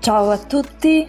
[0.00, 1.06] Ciao a tutti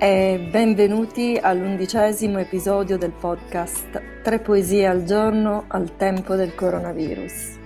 [0.00, 7.58] e benvenuti all'undicesimo episodio del podcast Tre poesie al giorno al tempo del coronavirus.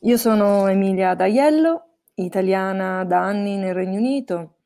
[0.00, 4.56] Io sono Emilia D'Aiello, italiana da anni nel Regno Unito,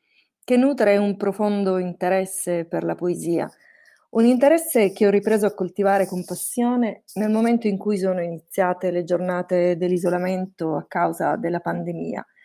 [0.43, 3.49] che nutre un profondo interesse per la poesia,
[4.09, 8.91] un interesse che ho ripreso a coltivare con passione nel momento in cui sono iniziate
[8.91, 12.21] le giornate dell'isolamento a causa della pandemia–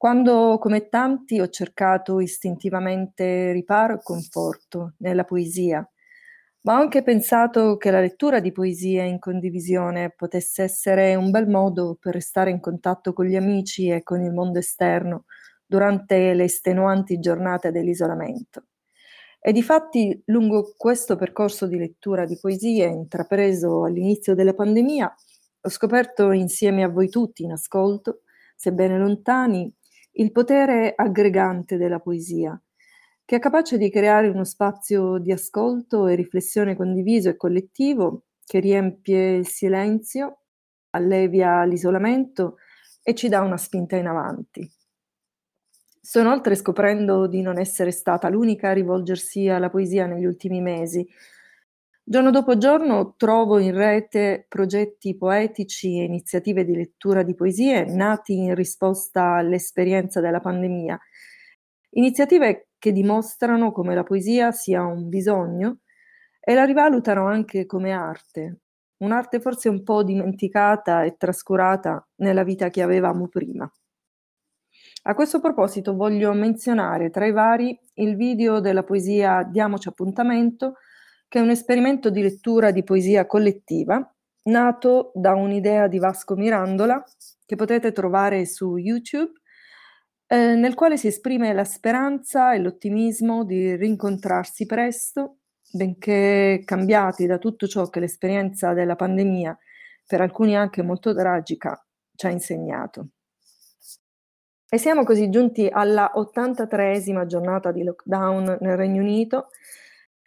[0.00, 5.86] quando, come tanti, ho cercato istintivamente riparo e conforto nella poesia,
[6.62, 11.46] ma ho anche pensato che la lettura di poesia in condivisione potesse essere un bel
[11.48, 15.26] modo per restare in contatto con gli amici e con il mondo esterno
[15.66, 18.68] durante le estenuanti giornate dell'isolamento.
[19.38, 25.14] E difatti, lungo questo percorso di lettura di poesie intrapreso all'inizio della pandemia,
[25.60, 28.22] ho scoperto insieme a voi tutti in ascolto,
[28.56, 29.70] sebbene lontani,
[30.20, 32.60] il potere aggregante della poesia,
[33.24, 38.60] che è capace di creare uno spazio di ascolto e riflessione condiviso e collettivo che
[38.60, 40.40] riempie il silenzio,
[40.90, 42.56] allevia l'isolamento
[43.02, 44.70] e ci dà una spinta in avanti.
[46.02, 51.08] Sto inoltre scoprendo di non essere stata l'unica a rivolgersi alla poesia negli ultimi mesi,
[52.10, 58.36] Giorno dopo giorno trovo in rete progetti poetici e iniziative di lettura di poesie nati
[58.36, 60.98] in risposta all'esperienza della pandemia.
[61.90, 65.82] Iniziative che dimostrano come la poesia sia un bisogno
[66.40, 68.62] e la rivalutano anche come arte,
[69.04, 73.72] un'arte forse un po' dimenticata e trascurata nella vita che avevamo prima.
[75.04, 80.74] A questo proposito voglio menzionare tra i vari il video della poesia Diamoci appuntamento
[81.30, 84.04] che è un esperimento di lettura di poesia collettiva
[84.46, 87.04] nato da un'idea di Vasco Mirandola
[87.46, 89.30] che potete trovare su YouTube,
[90.26, 95.36] eh, nel quale si esprime la speranza e l'ottimismo di rincontrarsi presto,
[95.70, 99.56] benché cambiati da tutto ciò che l'esperienza della pandemia,
[100.08, 101.80] per alcuni anche molto tragica,
[102.16, 103.10] ci ha insegnato.
[104.68, 109.50] E siamo così giunti alla 83esima giornata di lockdown nel Regno Unito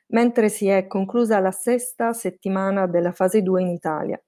[0.07, 4.21] mentre si è conclusa la sesta settimana della fase 2 in Italia.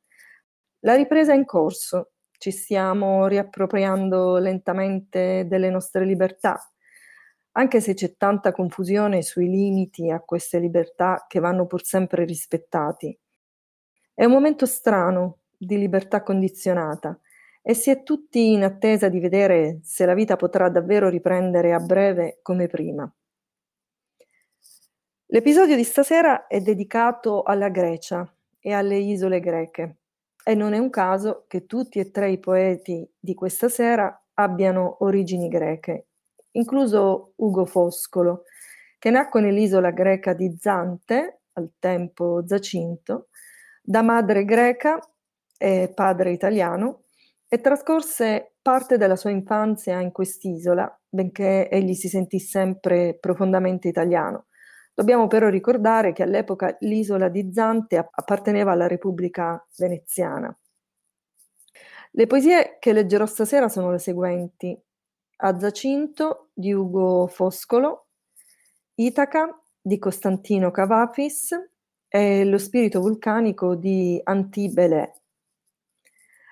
[0.79, 6.59] La ripresa è in corso, ci stiamo riappropriando lentamente delle nostre libertà,
[7.53, 13.17] anche se c'è tanta confusione sui limiti a queste libertà che vanno pur sempre rispettati.
[14.13, 17.19] È un momento strano di libertà condizionata
[17.61, 21.79] e si è tutti in attesa di vedere se la vita potrà davvero riprendere a
[21.79, 23.11] breve come prima.
[25.35, 28.25] L'episodio di stasera è dedicato alla Grecia
[28.57, 29.97] e alle isole greche
[30.41, 34.95] e non è un caso che tutti e tre i poeti di questa sera abbiano
[34.99, 36.05] origini greche,
[36.51, 38.43] incluso Ugo Foscolo,
[38.97, 43.27] che nacque nell'isola greca di Zante, al tempo Zacinto,
[43.81, 44.97] da madre greca
[45.57, 47.07] e padre italiano,
[47.49, 54.45] e trascorse parte della sua infanzia in quest'isola, benché egli si sentì sempre profondamente italiano
[54.95, 60.57] Dobbiamo però ricordare che all'epoca l'isola di Zante apparteneva alla Repubblica Veneziana.
[62.11, 64.81] Le poesie che leggerò stasera sono le seguenti.
[65.39, 68.05] A Zacinto di Ugo Foscolo,
[68.95, 71.51] Itaca di Costantino Cavafis
[72.07, 75.11] e Lo spirito vulcanico di Antibelè.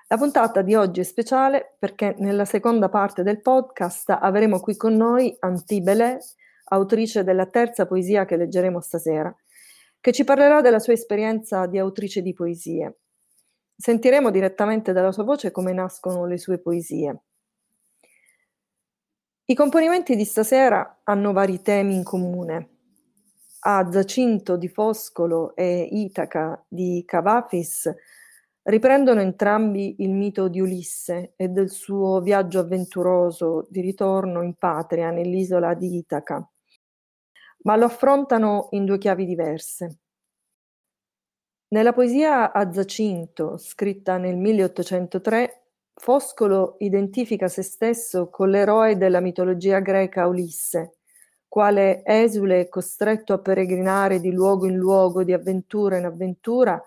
[0.08, 4.92] La puntata di oggi è speciale perché nella seconda parte del podcast avremo qui con
[4.92, 6.18] noi Antibelè
[6.64, 9.34] autrice della terza poesia che leggeremo stasera,
[10.00, 12.98] che ci parlerà della sua esperienza di autrice di poesie.
[13.76, 17.22] Sentiremo direttamente dalla sua voce come nascono le sue poesie.
[19.46, 22.68] I componimenti di stasera hanno vari temi in comune.
[23.66, 27.92] A Zacinto di Foscolo e Itaca di Cavafis
[28.62, 35.10] riprendono entrambi il mito di Ulisse e del suo viaggio avventuroso di ritorno in patria
[35.10, 36.46] nell'isola di Itaca
[37.64, 39.98] ma lo affrontano in due chiavi diverse.
[41.68, 45.62] Nella poesia a Zacinto, scritta nel 1803,
[45.94, 50.98] Foscolo identifica se stesso con l'eroe della mitologia greca Ulisse,
[51.48, 56.80] quale esule costretto a peregrinare di luogo in luogo, di avventura in avventura,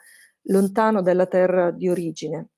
[0.49, 2.49] lontano dalla terra di origine.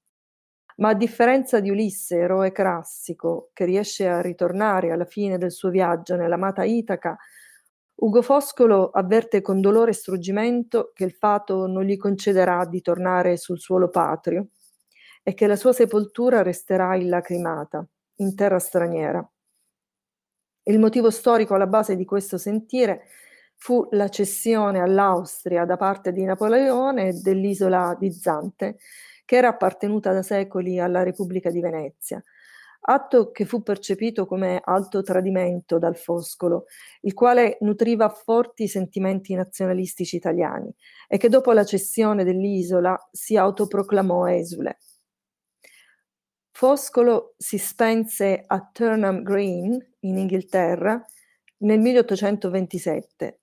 [0.77, 5.69] Ma a differenza di Ulisse, eroe classico, che riesce a ritornare alla fine del suo
[5.69, 7.18] viaggio nell'amata Itaca
[8.01, 13.36] Ugo Foscolo avverte con dolore e struggimento che il fato non gli concederà di tornare
[13.36, 14.48] sul suolo patrio
[15.22, 17.86] e che la sua sepoltura resterà illacrimata,
[18.18, 19.30] in terra straniera.
[20.63, 23.07] Il motivo storico alla base di questo sentire
[23.56, 28.78] fu la cessione all'Austria da parte di Napoleone dell'isola di Zante,
[29.25, 32.24] che era appartenuta da secoli alla Repubblica di Venezia,
[32.81, 36.66] atto che fu percepito come alto tradimento dal Foscolo,
[37.02, 40.74] il quale nutriva forti sentimenti nazionalistici italiani
[41.08, 44.80] e che dopo la cessione dell'isola si autoproclamò esule.
[46.52, 51.04] Foscolo si spense a Turnham Green, in Inghilterra,
[51.58, 53.40] nel 1827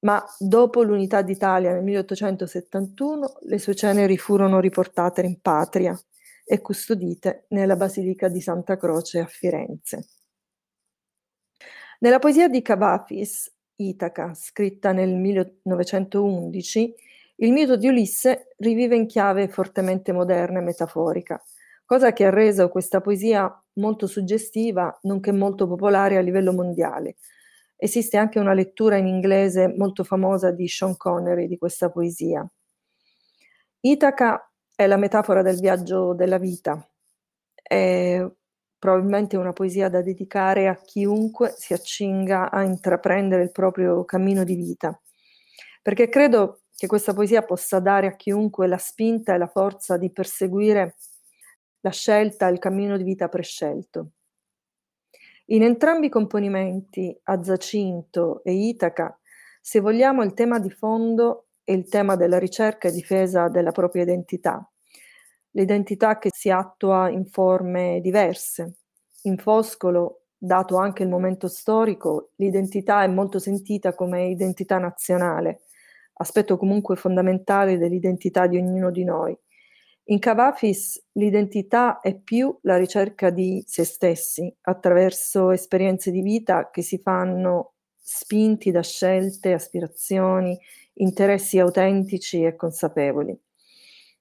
[0.00, 5.98] ma dopo l'unità d'Italia nel 1871 le sue ceneri furono riportate in patria
[6.48, 10.06] e custodite nella Basilica di Santa Croce a Firenze.
[12.00, 16.94] Nella poesia di Cavafis, Itaca, scritta nel 1911,
[17.36, 21.42] il mito di Ulisse rivive in chiave fortemente moderna e metaforica,
[21.84, 27.16] cosa che ha reso questa poesia molto suggestiva, nonché molto popolare a livello mondiale,
[27.80, 32.44] Esiste anche una lettura in inglese molto famosa di Sean Connery di questa poesia.
[33.80, 34.47] Itaca
[34.78, 36.80] è la metafora del viaggio della vita.
[37.52, 38.24] È
[38.78, 44.54] probabilmente una poesia da dedicare a chiunque si accinga a intraprendere il proprio cammino di
[44.54, 44.96] vita.
[45.82, 50.12] Perché credo che questa poesia possa dare a chiunque la spinta e la forza di
[50.12, 50.94] perseguire
[51.80, 54.10] la scelta, il cammino di vita prescelto.
[55.46, 59.18] In entrambi i componimenti, a Zacinto e Itaca,
[59.60, 64.68] se vogliamo il tema di fondo il tema della ricerca e difesa della propria identità,
[65.50, 68.78] l'identità che si attua in forme diverse.
[69.22, 75.62] In Foscolo, dato anche il momento storico, l'identità è molto sentita come identità nazionale,
[76.14, 79.36] aspetto comunque fondamentale dell'identità di ognuno di noi.
[80.10, 86.80] In Cavafis l'identità è più la ricerca di se stessi attraverso esperienze di vita che
[86.80, 90.58] si fanno spinti da scelte, aspirazioni,
[90.98, 93.38] interessi autentici e consapevoli.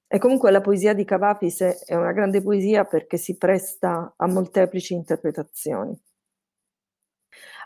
[0.07, 4.93] E comunque la poesia di Cavafis è una grande poesia perché si presta a molteplici
[4.93, 5.99] interpretazioni.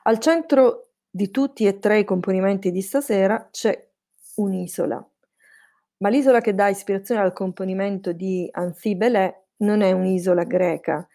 [0.04, 3.90] Al centro di tutti e tre i componimenti di stasera c'è
[4.36, 5.08] un'isola,
[5.98, 11.08] ma l'isola che dà ispirazione al componimento di Anzibelè non è un'isola greca,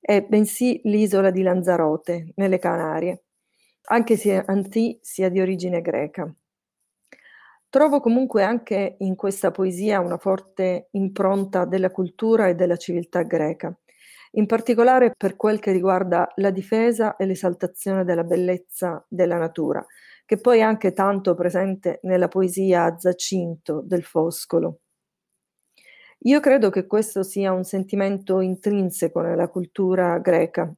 [0.00, 3.24] è bensì l'isola di Lanzarote, nelle Canarie,
[3.84, 6.34] anche se Anzi sia di origine greca.
[7.72, 13.74] Trovo comunque anche in questa poesia una forte impronta della cultura e della civiltà greca,
[14.32, 19.82] in particolare per quel che riguarda la difesa e l'esaltazione della bellezza della natura,
[20.26, 24.80] che poi è anche tanto presente nella poesia Zacinto del Foscolo.
[26.24, 30.70] Io credo che questo sia un sentimento intrinseco nella cultura greca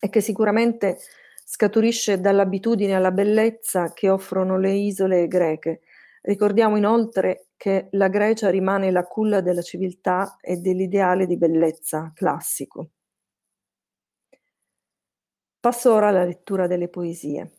[0.00, 0.98] e che sicuramente
[1.44, 5.82] scaturisce dall'abitudine alla bellezza che offrono le isole greche.
[6.22, 12.90] Ricordiamo inoltre che la Grecia rimane la culla della civiltà e dell'ideale di bellezza classico.
[15.60, 17.50] Passo ora alla lettura delle poesie.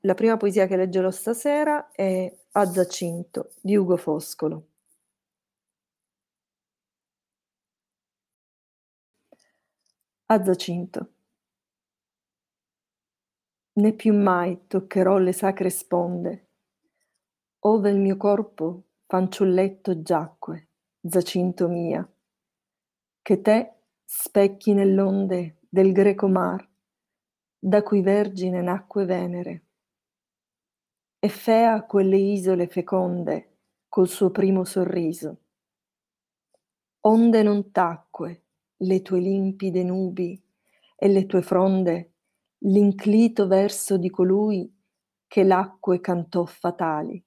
[0.00, 4.66] La prima poesia che leggerò stasera è A Zacinto di Ugo Foscolo.
[10.28, 11.13] A Zacinto.
[13.76, 16.46] Né più mai toccherò le sacre sponde,
[17.60, 20.68] ove il mio corpo fanciulletto giacque,
[21.00, 22.08] Zacinto mia,
[23.20, 26.64] che te specchi nell'onde del greco mar,
[27.58, 29.64] da cui vergine nacque Venere
[31.18, 33.56] e fea quelle isole feconde
[33.88, 35.38] col suo primo sorriso.
[37.00, 38.44] Onde non tacque
[38.76, 40.40] le tue limpide nubi
[40.94, 42.13] e le tue fronde
[42.66, 44.72] l'inclito verso di colui
[45.26, 47.22] che l'acque cantò fatali,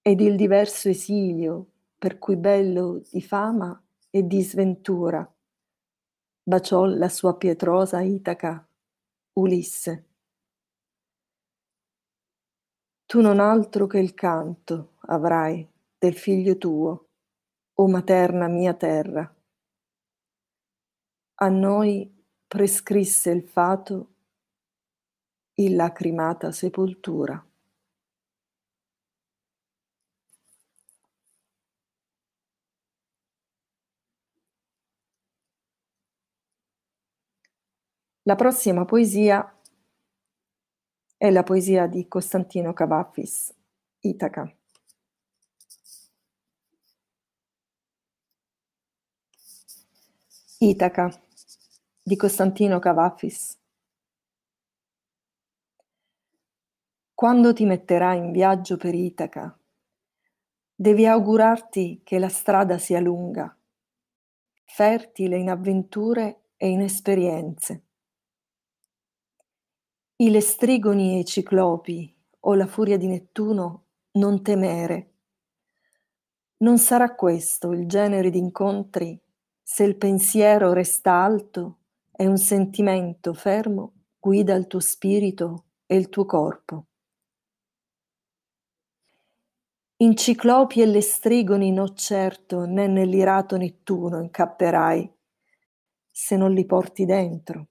[0.00, 3.80] ed il diverso esilio per cui bello di fama
[4.10, 5.28] e di sventura
[6.46, 8.68] baciò la sua pietrosa Itaca,
[9.32, 10.08] Ulisse.
[13.06, 15.66] Tu non altro che il canto avrai
[15.98, 17.08] del figlio tuo,
[17.76, 19.34] o materna mia terra.
[21.36, 22.13] A noi
[22.54, 24.14] prescrisse il fato
[25.54, 27.44] in lacrimata sepoltura.
[38.22, 39.58] La prossima poesia
[41.16, 43.52] è la poesia di Costantino Cavafis,
[43.98, 44.48] Itaca.
[50.60, 51.33] Itaca.
[52.06, 53.58] Di Costantino Cavafis.
[57.14, 59.58] Quando ti metterai in viaggio per Itaca,
[60.74, 63.56] devi augurarti che la strada sia lunga,
[64.66, 67.84] fertile in avventure e in esperienze.
[70.16, 75.12] I lestrigoni e i ciclopi o la furia di Nettuno non temere.
[76.58, 79.18] Non sarà questo il genere di incontri
[79.62, 81.78] se il pensiero resta alto
[82.16, 86.86] e un sentimento fermo guida il tuo spirito e il tuo corpo.
[89.98, 95.12] In ciclopi e lestrigoni no certo né nell'irato Nettuno incapperai,
[96.10, 97.68] se non li porti dentro,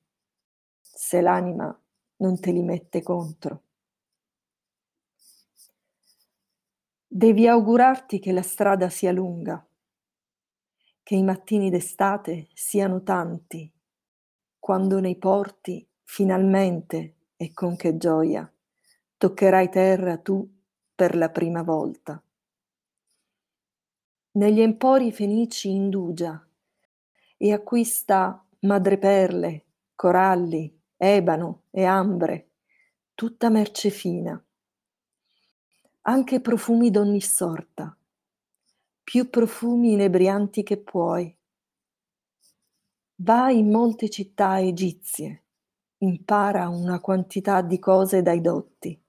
[0.79, 1.77] se l'anima
[2.17, 3.63] non te li mette contro.
[7.05, 9.65] Devi augurarti che la strada sia lunga,
[11.03, 13.71] che i mattini d'estate siano tanti,
[14.63, 18.49] quando nei porti, finalmente, e con che gioia,
[19.17, 20.49] toccherai terra tu
[20.95, 22.23] per la prima volta.
[24.31, 26.41] Negli empori fenici indugia
[27.35, 29.65] e acquista madreperle,
[29.95, 32.51] coralli, ebano e ambre,
[33.13, 34.41] tutta merce fina
[36.05, 37.95] anche profumi d'ogni sorta,
[39.03, 41.33] più profumi inebrianti che puoi.
[43.23, 45.43] Vai in molte città egizie,
[45.99, 49.01] impara una quantità di cose dai dotti.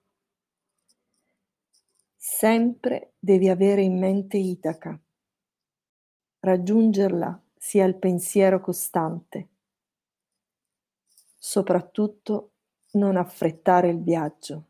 [2.15, 4.97] Sempre devi avere in mente Itaca.
[6.39, 9.49] Raggiungerla sia il pensiero costante.
[11.37, 12.51] Soprattutto
[12.91, 14.67] non affrettare il viaggio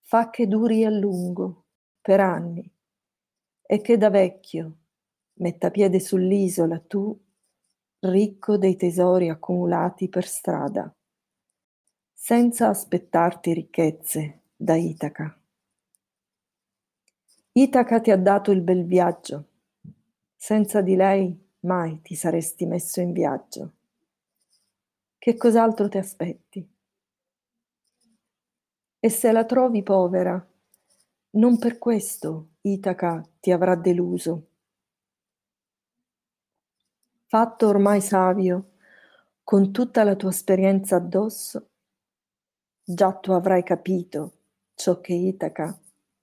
[0.00, 1.66] fa che duri a lungo,
[2.00, 2.68] per anni,
[3.62, 4.78] e che da vecchio
[5.34, 7.23] metta piede sull'isola tu,
[8.10, 10.94] ricco dei tesori accumulati per strada,
[12.12, 15.38] senza aspettarti ricchezze da Itaca.
[17.52, 19.48] Itaca ti ha dato il bel viaggio,
[20.36, 23.72] senza di lei mai ti saresti messo in viaggio.
[25.16, 26.68] Che cos'altro ti aspetti?
[29.00, 30.46] E se la trovi povera,
[31.30, 34.48] non per questo Itaca ti avrà deluso.
[37.34, 38.74] Fatto ormai savio,
[39.42, 41.70] con tutta la tua esperienza addosso,
[42.84, 44.42] già tu avrai capito
[44.76, 45.76] ciò che Itaca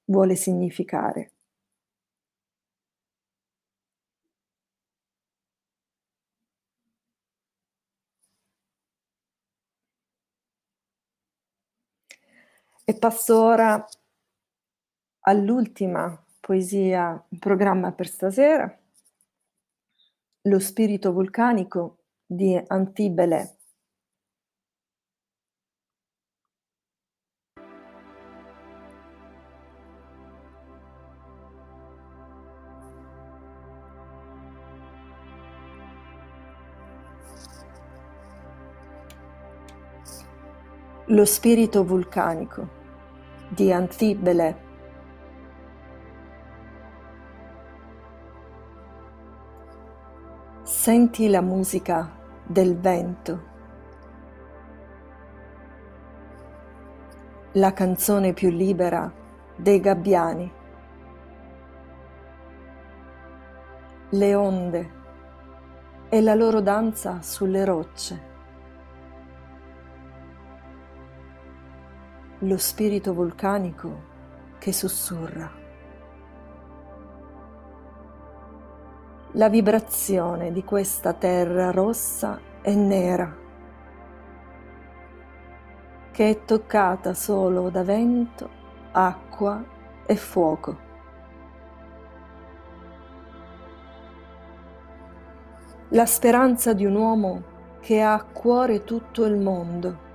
[0.06, 1.34] vuole significare.
[12.86, 13.86] E passo ora
[15.22, 18.81] all'ultima poesia in programma per stasera,
[20.46, 23.58] Lo spirito vulcanico di Antibele.
[41.06, 42.68] Lo spirito vulcanico
[43.48, 44.71] di Antibele.
[50.82, 52.10] Senti la musica
[52.44, 53.44] del vento,
[57.52, 59.14] la canzone più libera
[59.56, 60.52] dei gabbiani,
[64.10, 64.92] le onde
[66.10, 68.30] e la loro danza sulle rocce.
[72.40, 74.02] lo spirito vulcanico
[74.58, 75.61] che sussurra.
[79.36, 83.34] La vibrazione di questa terra rossa e nera
[86.12, 88.50] che è toccata solo da vento,
[88.92, 89.64] acqua
[90.06, 90.78] e fuoco.
[95.90, 97.44] La speranza di un uomo
[97.80, 100.10] che ha a cuore tutto il mondo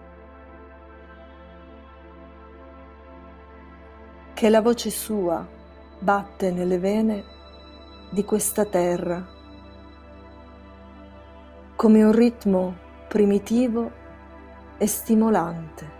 [4.35, 5.47] che la voce sua
[5.99, 7.36] batte nelle vene
[8.17, 9.23] di questa terra
[11.77, 12.75] come un ritmo
[13.09, 13.91] primitivo
[14.79, 15.91] e stimolante.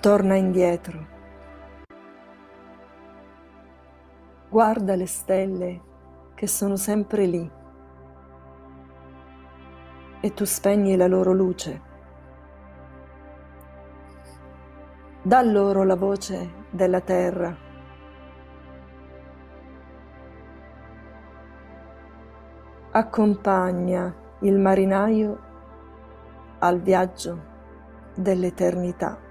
[0.00, 1.06] Torna indietro.
[4.48, 5.80] Guarda le stelle
[6.34, 7.50] che sono sempre lì
[10.18, 11.87] e tu spegni la loro luce.
[15.28, 17.54] da loro la voce della terra.
[22.92, 25.38] Accompagna il marinaio
[26.60, 27.44] al viaggio
[28.14, 29.27] dell'eternità.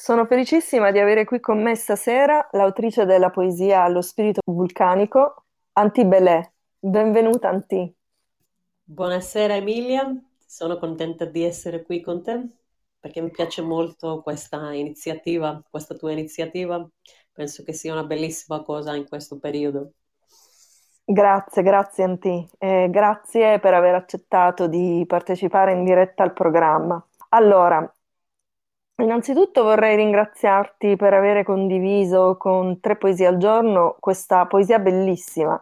[0.00, 6.06] Sono felicissima di avere qui con me stasera l'autrice della poesia Lo spirito vulcanico, Anti
[6.06, 6.40] Belè.
[6.78, 7.94] Benvenuta Anti.
[8.82, 12.48] Buonasera Emilia, sono contenta di essere qui con te
[12.98, 16.82] perché mi piace molto questa iniziativa, questa tua iniziativa.
[17.30, 19.92] Penso che sia una bellissima cosa in questo periodo.
[21.04, 22.48] Grazie, grazie Anti.
[22.56, 27.06] Eh, grazie per aver accettato di partecipare in diretta al programma.
[27.28, 27.86] Allora,
[29.00, 35.58] Innanzitutto vorrei ringraziarti per aver condiviso con Tre Poesie al Giorno questa poesia bellissima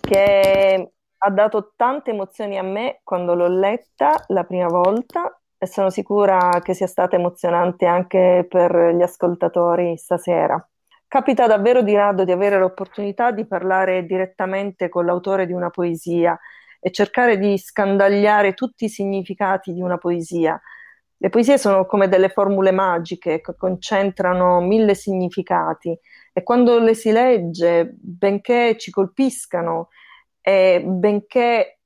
[0.00, 5.88] che ha dato tante emozioni a me quando l'ho letta la prima volta e sono
[5.88, 10.62] sicura che sia stata emozionante anche per gli ascoltatori stasera.
[11.06, 16.38] Capita davvero di rado di avere l'opportunità di parlare direttamente con l'autore di una poesia
[16.80, 20.60] e cercare di scandagliare tutti i significati di una poesia
[21.20, 25.98] le poesie sono come delle formule magiche che concentrano mille significati
[26.32, 29.88] e quando le si legge, benché ci colpiscano
[30.40, 31.80] e benché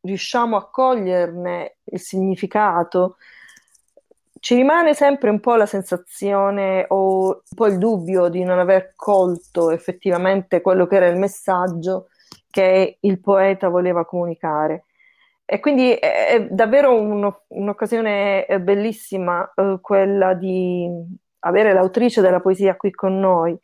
[0.00, 3.16] riusciamo a coglierne il significato,
[4.40, 8.94] ci rimane sempre un po' la sensazione o un po' il dubbio di non aver
[8.94, 12.08] colto effettivamente quello che era il messaggio
[12.48, 14.84] che il poeta voleva comunicare.
[15.50, 20.86] E quindi è, davvero uno, un'occasione eh, bellissima eh, quella di
[21.40, 23.58] avere l'autrice della poesia qui con noi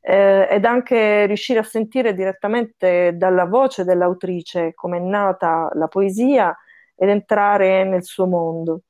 [0.00, 6.56] eh, ed anche riuscire a sentire direttamente dalla voce dell'autrice come è nata la poesia
[6.94, 8.82] ed entrare nel suo mondo.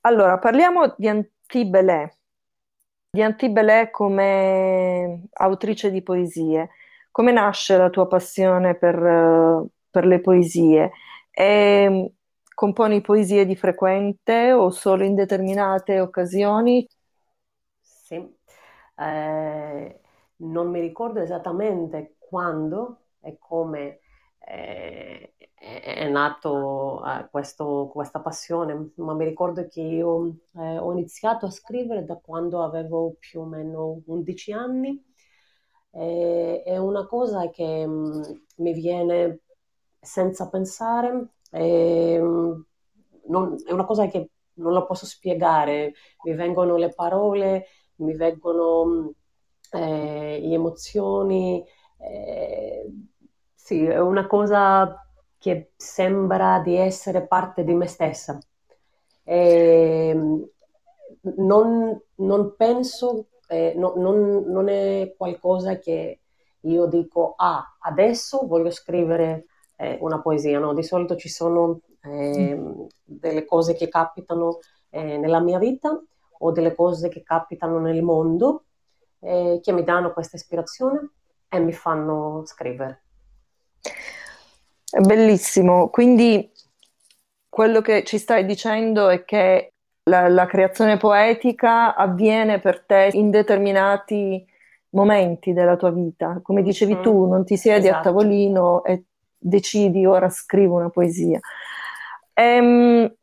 [0.00, 2.10] Allora, parliamo di Antibelè,
[3.10, 6.70] di Antibelè come autrice di poesie.
[7.10, 8.96] Come nasce la tua passione per,
[9.94, 10.90] per le poesie.
[11.30, 12.04] E, mm,
[12.54, 16.86] componi poesie di frequente o solo in determinate occasioni?
[17.80, 18.14] Sì,
[18.96, 20.00] eh,
[20.36, 24.00] non mi ricordo esattamente quando e come
[24.46, 31.46] eh, è nato eh, questo, questa passione, ma mi ricordo che io eh, ho iniziato
[31.46, 35.02] a scrivere da quando avevo più o meno 11 anni.
[35.90, 38.22] è una cosa che mm,
[38.56, 39.40] mi viene
[40.04, 41.28] senza pensare.
[41.50, 42.66] E, ehm,
[43.26, 49.12] non, è una cosa che non lo posso spiegare, mi vengono le parole, mi vengono
[49.72, 51.64] eh, le emozioni,
[51.98, 52.92] eh,
[53.54, 54.98] sì, è una cosa
[55.38, 58.38] che sembra di essere parte di me stessa.
[59.24, 60.48] E, ehm,
[61.36, 66.20] non, non, penso, eh, no, non, non, è qualcosa che
[66.60, 70.74] io dico, ah, adesso voglio scrivere eh, una poesia, no?
[70.74, 72.60] Di solito ci sono eh,
[73.02, 74.58] delle cose che capitano
[74.90, 76.00] eh, nella mia vita
[76.38, 78.64] o delle cose che capitano nel mondo
[79.20, 81.10] eh, che mi danno questa ispirazione
[81.48, 83.02] e mi fanno scrivere.
[84.90, 86.52] È bellissimo, quindi
[87.48, 89.72] quello che ci stai dicendo è che
[90.04, 94.44] la, la creazione poetica avviene per te in determinati
[94.90, 96.40] momenti della tua vita.
[96.42, 97.02] Come dicevi mm.
[97.02, 97.98] tu, non ti siedi esatto.
[97.98, 99.04] a tavolino e
[99.44, 101.38] decidi ora scrivo una poesia.
[102.32, 103.14] Ehm,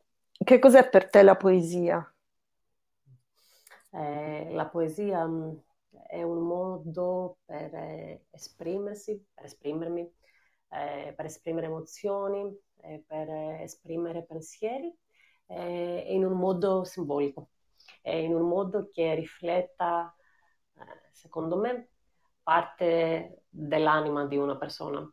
[0.44, 2.06] che cos'è per te la poesia?
[3.90, 5.52] Eh, la poesia mm,
[6.06, 10.10] è un modo per eh, esprimersi, per esprimermi,
[10.70, 13.28] eh, per esprimere emozioni, eh, per
[13.60, 14.94] esprimere pensieri
[15.46, 17.50] eh, in un modo simbolico,
[18.02, 20.14] in un modo che rifletta,
[21.12, 21.88] secondo me,
[22.42, 25.08] parte dell'anima di una persona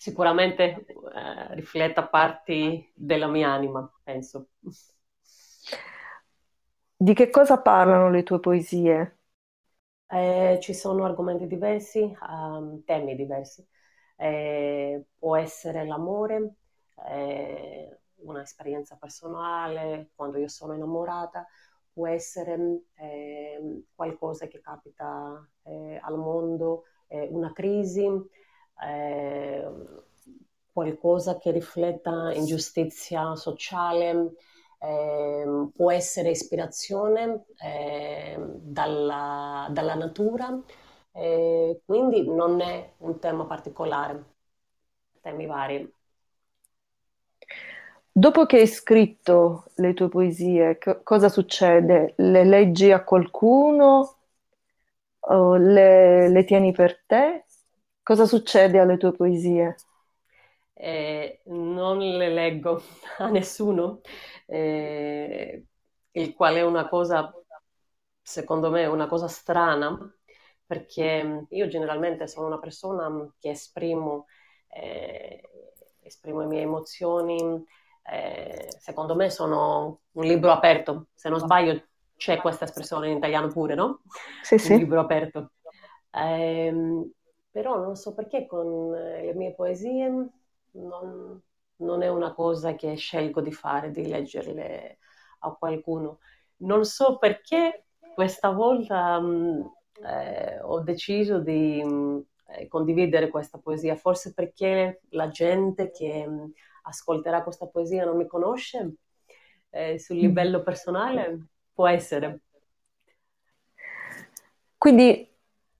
[0.00, 4.48] sicuramente eh, rifletta parti della mia anima, penso.
[6.96, 9.18] Di che cosa parlano le tue poesie?
[10.12, 13.64] Eh, ci sono argomenti diversi, um, temi diversi.
[14.16, 16.54] Eh, può essere l'amore,
[17.08, 21.46] eh, un'esperienza personale, quando io sono innamorata,
[21.92, 28.04] può essere ehm, qualcosa che capita eh, al mondo, eh, una crisi,
[28.82, 29.68] eh,
[30.72, 34.32] qualcosa che rifletta ingiustizia sociale,
[34.78, 40.58] eh, può essere ispirazione eh, dalla, dalla, natura,
[41.12, 44.24] eh, quindi non è un tema particolare,
[45.20, 45.92] temi vari.
[48.12, 52.14] Dopo che hai scritto le tue poesie, co- cosa succede?
[52.16, 54.16] Le leggi a qualcuno?
[55.28, 57.44] Le, le tieni per te?
[58.04, 59.80] Cosa succede alle tue poesie?
[60.72, 62.82] Eh, non le leggo
[63.18, 64.00] a nessuno,
[64.46, 65.64] eh,
[66.12, 67.30] il quale è una cosa,
[68.22, 69.98] secondo me, una cosa strana,
[70.64, 74.26] perché io generalmente sono una persona che esprimo,
[74.68, 75.42] eh,
[76.00, 77.62] esprimo le mie emozioni,
[78.10, 83.48] eh, secondo me sono un libro aperto, se non sbaglio c'è questa espressione in italiano
[83.48, 84.02] pure, no?
[84.42, 84.74] Sì, sì.
[84.74, 85.52] Un libro aperto.
[87.50, 90.28] Però non so perché con le mie poesie
[90.72, 91.42] non,
[91.76, 94.98] non è una cosa che scelgo di fare, di leggerle
[95.40, 96.20] a qualcuno.
[96.58, 99.72] Non so perché questa volta mh,
[100.04, 106.52] eh, ho deciso di mh, eh, condividere questa poesia, forse perché la gente che mh,
[106.82, 108.94] ascolterà questa poesia non mi conosce
[109.70, 110.20] eh, sul mm.
[110.20, 112.40] livello personale, può essere.
[114.76, 115.29] Quindi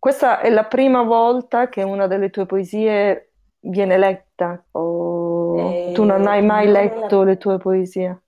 [0.00, 6.04] questa è la prima volta che una delle tue poesie viene letta o eh, tu
[6.04, 7.24] non hai mai non letto la...
[7.24, 8.22] le tue poesie?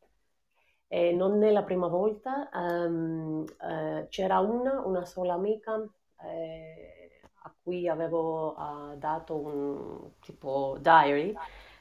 [0.87, 5.83] Eh, non è la prima volta, um, uh, c'era una, una sola amica
[6.23, 11.35] eh, a cui avevo uh, dato un tipo diary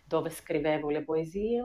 [0.06, 1.62] dove scrivevo le poesie.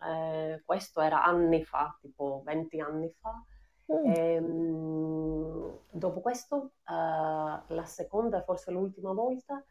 [0.00, 3.44] Eh, questo era anni fa, tipo 20 anni fa.
[3.90, 4.12] Mm.
[4.12, 9.64] E, um, dopo questo, uh, la seconda forse l'ultima volta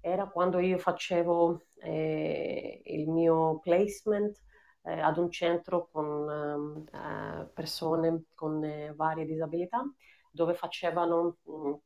[0.00, 4.36] era quando io facevo eh, il mio placement
[4.82, 9.82] eh, ad un centro con um, uh, persone con eh, varie disabilità,
[10.30, 11.80] dove facevano, um,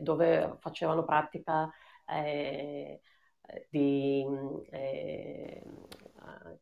[0.00, 1.68] dove facevano pratica
[2.06, 3.00] eh,
[3.68, 4.24] di,
[4.70, 5.62] eh,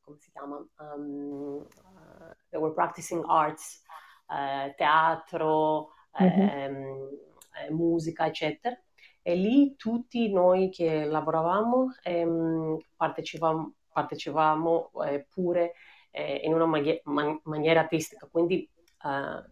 [0.00, 0.56] come si chiama?
[0.78, 3.82] Um, uh, they were practicing arts,
[4.26, 5.90] uh, teatro,
[6.22, 6.48] mm-hmm.
[6.48, 8.76] eh, musica, eccetera.
[9.22, 15.74] E lì tutti noi che lavoravamo ehm, partecipavamo, partecipavamo eh, pure
[16.10, 18.68] eh, in una maghi- man- maniera artistica, quindi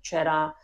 [0.00, 0.54] c'era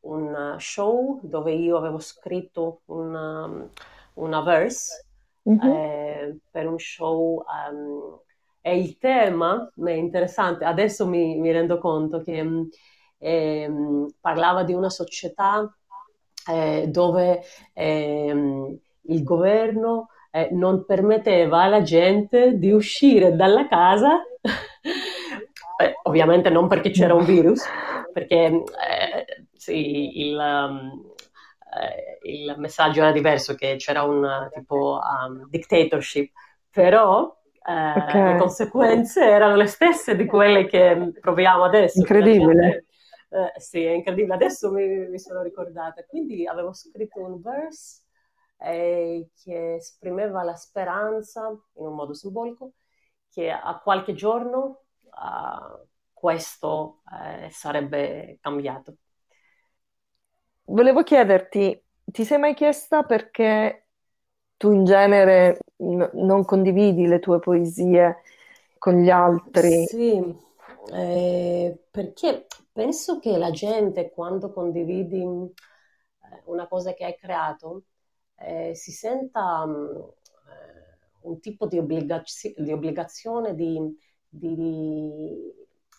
[0.00, 3.68] un show dove io avevo scritto una,
[4.14, 5.06] una verse
[5.48, 5.70] mm-hmm.
[5.70, 7.44] eh, per un show.
[7.44, 8.20] Um,
[8.60, 12.68] e il tema è interessante, adesso mi, mi rendo conto che
[13.18, 13.70] eh,
[14.20, 15.72] parlava di una società
[16.48, 17.42] eh, dove
[17.72, 24.22] ehm, il governo eh, non permetteva alla gente di uscire dalla casa,
[25.78, 27.64] eh, ovviamente non perché c'era un virus,
[28.12, 31.12] perché eh, sì, il, um,
[31.80, 36.32] eh, il messaggio era diverso, che c'era un tipo um, dictatorship,
[36.70, 38.32] però eh, okay.
[38.32, 41.98] le conseguenze erano le stesse di quelle che proviamo adesso.
[41.98, 42.86] Incredibile.
[43.28, 44.34] Eh, sì, è incredibile.
[44.34, 46.04] Adesso mi, mi, sono ricordata.
[46.04, 48.02] Quindi avevo scritto un verse
[48.58, 52.72] eh, che esprimeva la speranza, in un modo simbolico,
[53.30, 58.96] che a qualche giorno uh, questo eh, sarebbe cambiato.
[60.64, 63.89] Volevo chiederti, ti sei mai chiesta perché
[64.60, 68.18] tu in genere n- non condividi le tue poesie
[68.76, 69.86] con gli altri?
[69.86, 70.22] Sì,
[70.92, 77.84] eh, perché penso che la gente quando condividi eh, una cosa che hai creato
[78.36, 80.12] eh, si senta um,
[81.22, 83.80] un tipo di, obbligazio- di obbligazione di,
[84.28, 85.54] di,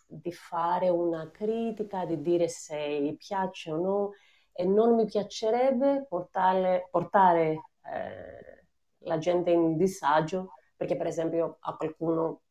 [0.06, 4.12] di, fare una critica, di dire se gli piace o no
[4.52, 8.66] e non mi piacerebbe portare, portare eh,
[9.00, 12.42] la gente in disagio perché per esempio a qualcuno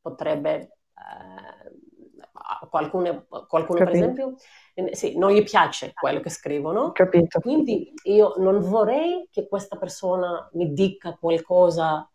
[0.00, 4.34] potrebbe, eh, a qualcuno, qualcuno per esempio,
[4.74, 6.92] eh, sì, non gli piace quello che scrivono.
[6.92, 7.38] Capito.
[7.40, 12.10] Quindi io non vorrei che questa persona mi dica qualcosa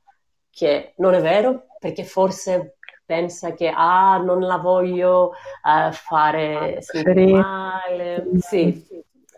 [0.50, 7.28] che non è vero perché forse pensa che ah, non la voglio uh, fare sentire
[7.28, 8.28] male.
[8.40, 8.86] Sì,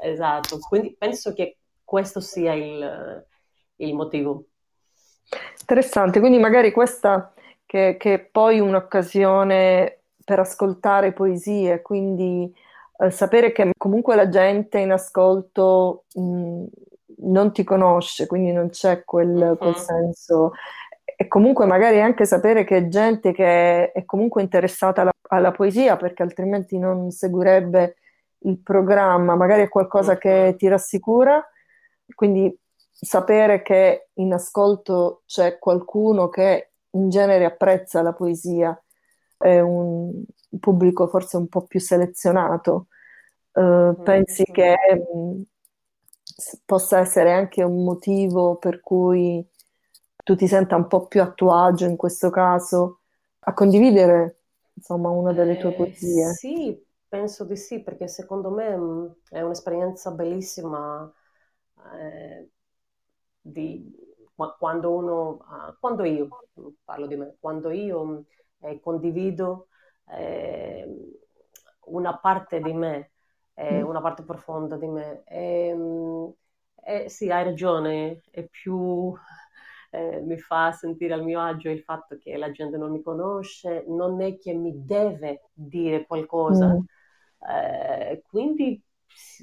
[0.02, 0.58] esatto.
[0.60, 3.26] Quindi penso che questo sia il,
[3.78, 4.43] il motivo.
[5.62, 7.34] Interessante, quindi magari questa
[7.65, 12.54] che, che è poi un'occasione per ascoltare poesie, quindi
[12.97, 16.63] eh, sapere che comunque la gente in ascolto mh,
[17.19, 19.58] non ti conosce, quindi non c'è quel, uh-huh.
[19.58, 20.52] quel senso
[21.06, 25.95] e comunque magari anche sapere che è gente che è comunque interessata alla, alla poesia
[25.95, 27.95] perché altrimenti non seguirebbe
[28.39, 31.41] il programma, magari è qualcosa che ti rassicura,
[32.15, 32.56] quindi
[32.91, 38.80] sapere che in ascolto c'è qualcuno che in genere apprezza la poesia,
[39.38, 40.24] è un
[40.60, 42.88] pubblico forse un po' più selezionato.
[43.52, 44.76] Uh, pensi che
[45.15, 45.41] mm,
[46.65, 49.46] possa essere anche un motivo per cui
[50.24, 53.02] tu ti senta un po' più a tuo agio in questo caso
[53.39, 54.41] a condividere
[54.74, 56.39] insomma una delle tue Eh, poesie?
[56.43, 61.12] sì, penso di sì, perché secondo me mh, è un'esperienza bellissima
[61.96, 62.50] eh,
[63.42, 63.92] di
[64.36, 66.28] qua- quando uno, ah, quando io,
[66.84, 68.26] parlo di me, quando io
[68.62, 69.70] eh, condivido
[70.10, 70.88] eh,
[71.86, 73.12] una parte di me,
[73.54, 73.84] eh, Mm.
[73.84, 75.24] una parte profonda di me.
[75.26, 76.34] E, mh,
[76.84, 79.13] e sì, hai ragione, è più,
[79.92, 83.84] eh, mi fa sentire al mio agio il fatto che la gente non mi conosce,
[83.88, 86.88] non è che mi deve dire qualcosa, Mm.
[87.50, 88.82] eh, quindi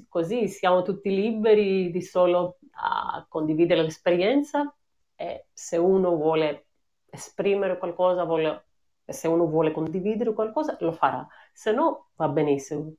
[0.09, 4.73] così siamo tutti liberi di solo a condividere l'esperienza
[5.15, 6.65] e se uno vuole
[7.09, 8.65] esprimere qualcosa, vuole-
[9.05, 12.93] se uno vuole condividere qualcosa, lo farà, se no va benissimo.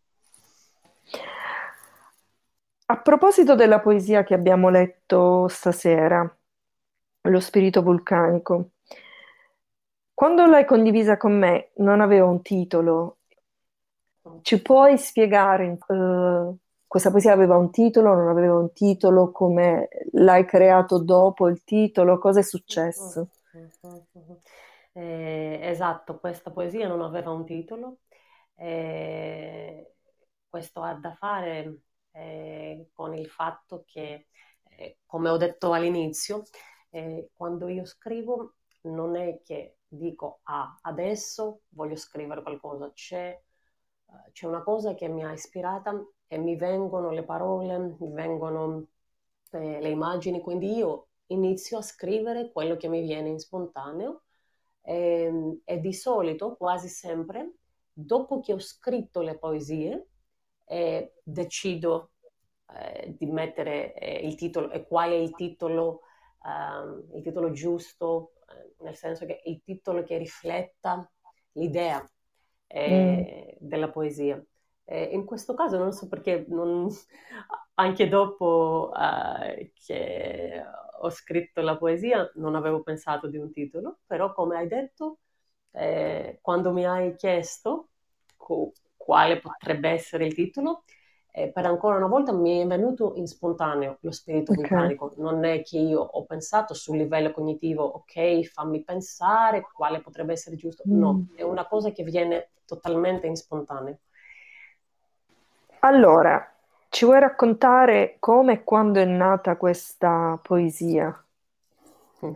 [2.89, 6.31] A proposito della poesia che abbiamo letto stasera,
[7.27, 8.71] Lo spirito vulcanico,
[10.15, 13.19] quando l'hai condivisa con me non aveva un titolo.
[14.43, 16.55] Ci puoi spiegare, eh,
[16.87, 22.19] questa poesia aveva un titolo, non aveva un titolo, come l'hai creato dopo il titolo,
[22.19, 23.29] cosa è successo?
[24.93, 27.99] Eh, esatto, questa poesia non aveva un titolo.
[28.57, 29.93] eh,
[30.49, 31.81] questo ha da fare
[32.13, 34.29] eh, con il fatto che,
[34.71, 36.45] eh, come ho detto all'inizio,
[36.91, 43.39] eh, quando io scrivo non è che dico, ah, adesso voglio scrivere qualcosa, c'è
[44.09, 45.93] eh, c'è una cosa che mi ha ispirata
[46.29, 48.87] e mi vengono le parole, mi vengono
[49.53, 54.23] eh, le immagini, quindi io inizio a scrivere quello che mi viene in spontaneo
[54.83, 57.55] e, e di solito, quasi sempre,
[57.93, 60.09] dopo che ho scritto le poesie,
[60.67, 62.13] eh, decido
[62.75, 66.03] eh, di mettere eh, il titolo e qual è il titolo,
[66.45, 71.11] ehm, il titolo giusto, eh, nel senso che il titolo che rifletta
[71.53, 72.09] l'idea
[72.87, 74.43] Mm, eh, della poesia.
[74.89, 76.89] Eh, in questo caso non so perché, non-
[77.75, 80.63] anche dopo eh, che
[81.01, 85.19] ho scritto la poesia non avevo pensato di un titolo, però come hai detto,
[85.73, 87.89] eh, quando mi hai chiesto
[88.37, 90.85] co- quale potrebbe essere il titolo,
[91.33, 94.55] eh, per ancora una volta mi è venuto in spontaneo lo spirito ok.
[94.55, 95.13] vulcanico.
[95.19, 100.57] Non è che io ho pensato sul livello cognitivo, ok, fammi pensare quale potrebbe essere
[100.57, 100.85] giusto.
[100.89, 101.29] No, Mm.
[101.35, 103.99] è una cosa che viene totalmente in spontaneo.
[105.87, 106.55] Allora,
[106.91, 111.19] ci vuoi raccontare come e quando è nata questa poesia?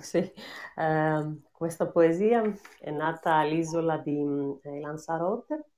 [0.01, 0.31] Sì,
[0.77, 2.43] ehm, questa poesia
[2.79, 4.19] è nata all'isola di
[4.63, 5.71] eh, Lanzarote,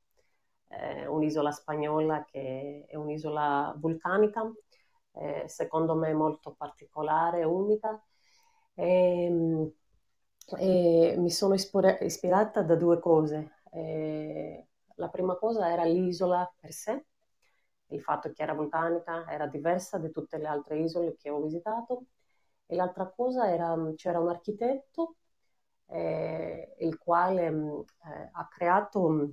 [0.68, 4.50] eh, un'isola spagnola che è un'isola vulcanica,
[5.12, 8.02] eh, secondo me molto particolare, unica.
[8.74, 9.72] E, mh,
[10.58, 13.60] e mi sono ispira- ispirata da due cose.
[13.72, 17.06] Eh, la prima cosa era l'isola per sé,
[17.92, 22.04] il fatto che era vulcanica, era diversa da tutte le altre isole che ho visitato.
[22.66, 25.16] E l'altra cosa era, c'era un architetto
[25.86, 29.32] eh, il quale mh, eh, ha creato, mh,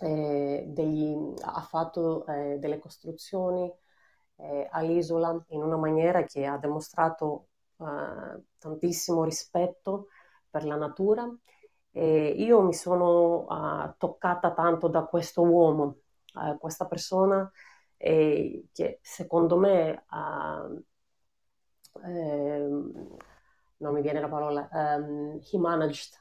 [0.00, 3.72] eh, degli, ha fatto eh, delle costruzioni
[4.36, 7.48] eh, all'isola in una maniera che ha dimostrato
[7.78, 10.08] eh, tantissimo rispetto
[10.50, 11.28] per la natura.
[11.96, 15.98] E io mi sono eh, toccata tanto da questo uomo,
[16.36, 17.50] eh, questa persona
[17.96, 20.68] eh, che secondo me ha
[22.04, 23.16] ehm,
[23.78, 26.14] non mi viene la parola, ehm, he managed,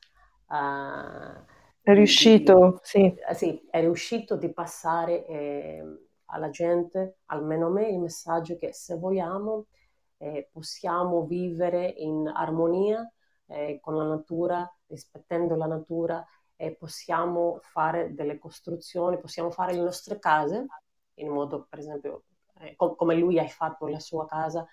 [0.50, 1.44] eh,
[1.82, 2.80] È di, di- riuscito?
[2.82, 3.16] Sì.
[3.30, 8.98] eh, sì, è riuscito di passare ehm, alla gente, almeno me, il messaggio che se
[8.98, 9.68] vogliamo
[10.18, 13.08] eh, possiamo vivere in armonia
[13.48, 19.82] eh, con la natura, rispettando la natura e possiamo fare delle costruzioni, possiamo fare le
[19.82, 20.66] nostre case
[21.16, 22.24] in modo, per esempio,
[22.60, 24.66] eh, com- come lui ha fatto la sua casa,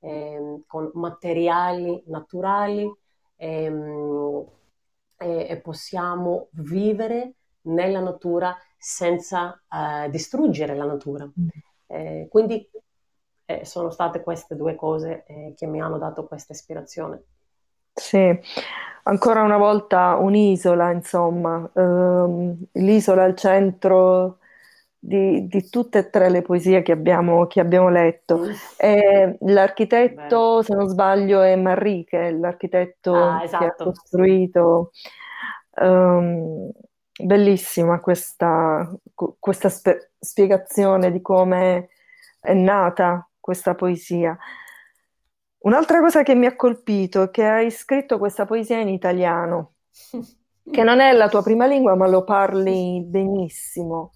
[0.00, 2.90] ehm, con materiali naturali
[3.36, 4.46] ehm,
[5.16, 11.28] e, possiamo vivere nella natura senza eh, distruggere la natura.
[11.86, 12.68] Eh, quindi
[13.46, 17.24] eh, sono state queste due cose eh, che mi hanno dato questa ispirazione.
[17.98, 18.40] Sì,
[19.04, 24.38] ancora una volta un'isola, insomma, Ehm, l'isola al centro
[24.98, 28.38] di, di, tutte e tre le poesie che abbiamo, che abbiamo letto.
[28.38, 28.50] Mm.
[28.76, 33.58] Eh, l'architetto, se non sbaglio, è Manrique, l'architetto ah, esatto.
[33.58, 33.84] che ha esatto.
[33.84, 34.90] costruito.
[35.80, 36.70] Um,
[37.20, 38.90] bellissima questa,
[39.38, 41.90] questa spe- spiegazione di come
[42.40, 44.36] è nata questa poesia.
[45.60, 49.72] Un'altra cosa che mi ha colpito è che hai scritto questa poesia in italiano,
[50.70, 54.12] che non è la tua prima lingua, ma lo parli benissimo.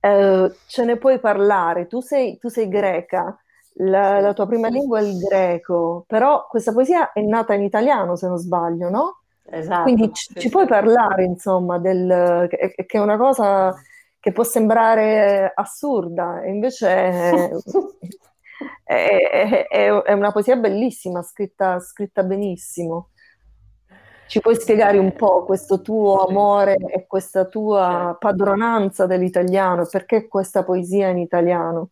[0.00, 3.38] Eh, ce ne puoi parlare, tu sei, tu sei greca,
[3.74, 8.16] la, la, tua prima lingua è il greco, però questa poesia è nata in italiano,
[8.16, 9.20] se non sbaglio, no?
[9.44, 9.82] Esatto.
[9.82, 13.74] Quindi ci, ci puoi parlare, insomma, del, che, che, è una cosa
[14.18, 17.50] che può sembrare assurda, e invece
[18.84, 23.10] è, è, è, una poesia bellissima, scritta, scritta benissimo.
[24.26, 29.86] Ci puoi spiegare un po' questo tuo amore e questa tua padronanza dell'italiano?
[29.90, 31.90] Perché questa poesia in italiano?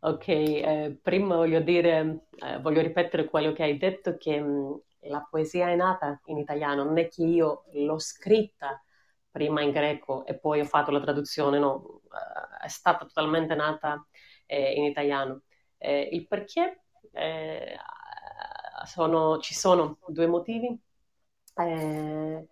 [0.00, 4.74] Ok, eh, prima voglio dire, eh, voglio ripetere quello che hai detto, che mh, mm,
[5.10, 8.82] la poesia è nata in italiano, non è che io l'ho scritta
[9.30, 14.06] prima in greco e poi ho fatto la traduzione, no, uh, è stata totalmente nata
[14.46, 15.42] eh, in italiano.
[15.78, 17.76] Eh, il perché eh,
[18.84, 20.78] sono, ci sono due motivi.
[21.54, 22.48] Eh,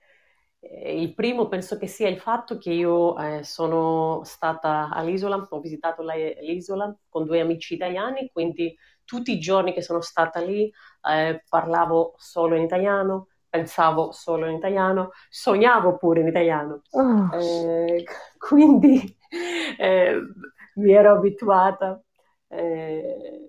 [0.60, 6.02] il primo penso che sia il fatto che io eh, sono stata all'isola, ho visitato
[6.02, 10.70] l'isola con due amici italiani, quindi tutti i giorni che sono stata lì
[11.08, 16.82] eh, parlavo solo in italiano, pensavo solo in italiano, sognavo pure in italiano.
[16.90, 17.30] Oh.
[17.32, 18.04] Eh,
[18.38, 19.16] quindi
[19.78, 20.20] eh,
[20.74, 22.00] mi ero abituata
[22.56, 23.48] eh,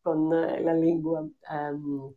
[0.00, 1.26] con la lingua.
[1.50, 2.14] Um,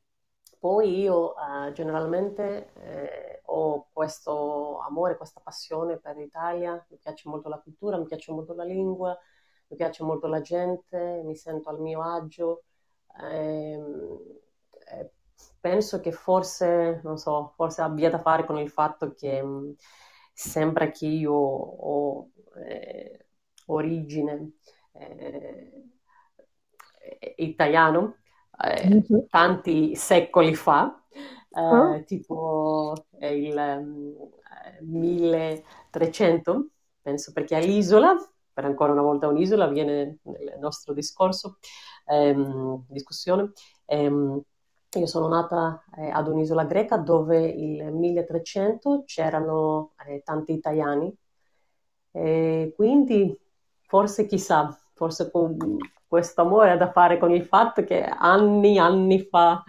[0.60, 7.50] poi io uh, generalmente eh, ho questo amore, questa passione per l'Italia, mi piace molto
[7.50, 9.18] la cultura, mi piace molto la lingua,
[9.68, 12.64] mi piace molto la gente, mi sento al mio agio.
[13.22, 14.20] Ehm,
[14.92, 15.12] eh,
[15.60, 19.72] penso che forse, non so, forse abbia da fare con il fatto che mh, mm,
[20.34, 23.28] sembra che io ho eh,
[23.68, 24.54] origine
[24.94, 25.97] eh,
[27.36, 28.18] italiano
[28.66, 29.28] mm-hmm.
[29.30, 31.04] tanti secoli fa,
[31.52, 32.04] oh.
[32.06, 34.16] tipo il
[34.82, 36.68] 1300,
[37.02, 38.16] penso perché all'isola,
[38.54, 41.58] per ancora una volta un'isola, viene nel nostro discorso,
[42.06, 43.52] ehm, discussione.
[43.86, 44.42] Ehm,
[44.98, 51.16] io sono nata eh, ad un'isola greca dove nel 1300 c'erano eh, tanti italiani,
[52.12, 53.38] e quindi
[53.86, 55.56] forse chissà, forse con
[56.08, 59.64] questo amore ha da fare con il fatto che anni, anni fa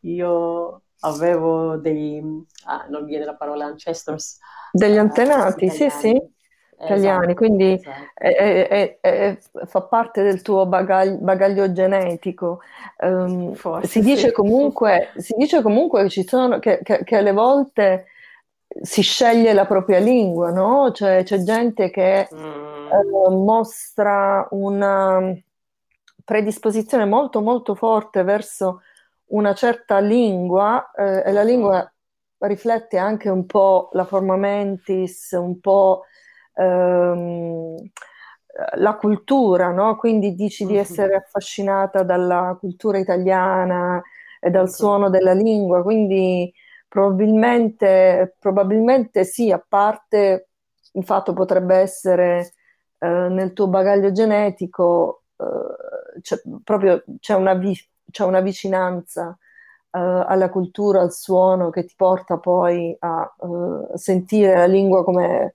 [0.00, 2.22] io avevo dei,
[2.64, 4.38] ah, non viene la parola ancestors.
[4.72, 6.38] Degli antenati, uh, sì, sì
[6.82, 8.10] italiani, esatto, quindi esatto.
[8.14, 12.60] È, è, è, fa parte del tuo bagaglio, bagaglio genetico.
[13.00, 14.32] Um, Forse, si, dice sì.
[14.32, 18.06] comunque, si, dice comunque, che, sono, che, che, che, alle volte
[18.82, 20.90] si sceglie la propria lingua, no?
[20.92, 22.86] Cioè c'è gente che mm.
[22.88, 25.34] eh, mostra una
[26.30, 28.82] predisposizione molto molto forte verso
[29.30, 31.92] una certa lingua eh, e la lingua
[32.38, 36.04] riflette anche un po' la forma mentis, un po'
[36.54, 37.74] ehm,
[38.76, 39.96] la cultura, no?
[39.96, 44.00] Quindi dici di essere affascinata dalla cultura italiana
[44.38, 46.52] e dal suono della lingua, quindi
[46.86, 50.50] probabilmente, probabilmente sì, a parte
[50.92, 52.54] il fatto potrebbe essere
[53.00, 55.89] eh, nel tuo bagaglio genetico, eh,
[56.20, 57.78] c'è, proprio c'è una, vi-
[58.10, 59.36] c'è una vicinanza
[59.90, 63.34] eh, alla cultura, al suono che ti porta poi a
[63.92, 65.54] eh, sentire la lingua come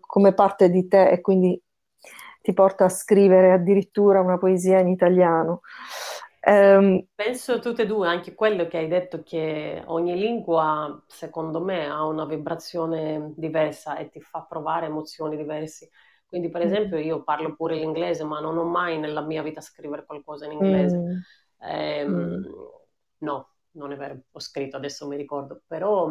[0.00, 1.60] come parte di te e quindi
[2.40, 5.60] ti porta a scrivere addirittura una poesia in italiano.
[6.46, 11.86] Um, Penso tutte e due, anche quello che hai detto che ogni lingua, secondo me,
[11.86, 15.90] ha una vibrazione diversa e ti fa provare emozioni diverse.
[16.26, 16.66] Quindi, per mm.
[16.66, 20.52] esempio, io parlo pure l'inglese, ma non ho mai nella mia vita scrivere qualcosa in
[20.52, 20.96] inglese.
[20.96, 21.16] Mm.
[21.62, 22.44] Eh, mm.
[23.18, 26.10] No, non è vero, ho scritto, adesso mi ricordo, però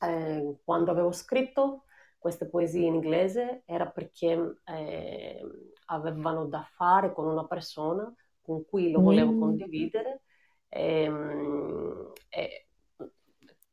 [0.00, 1.84] eh, quando avevo scritto
[2.18, 5.40] queste poesie in inglese era perché eh,
[5.86, 9.40] avevano da fare con una persona con cui lo volevo mm.
[9.40, 10.22] condividere.
[10.68, 12.66] E, ehm, e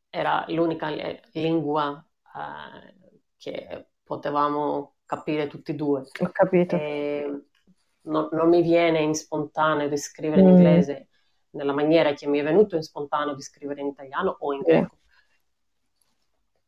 [0.09, 0.89] era l'unica
[1.31, 2.05] lingua
[2.35, 2.93] eh,
[3.37, 6.01] che potevamo capire tutti e due.
[6.19, 6.75] Ho capito.
[6.75, 7.45] E
[8.01, 10.47] non, non mi viene in spontaneo di scrivere mm.
[10.47, 11.07] in inglese
[11.51, 14.97] nella maniera che mi è venuto in spontaneo di scrivere in italiano o in greco.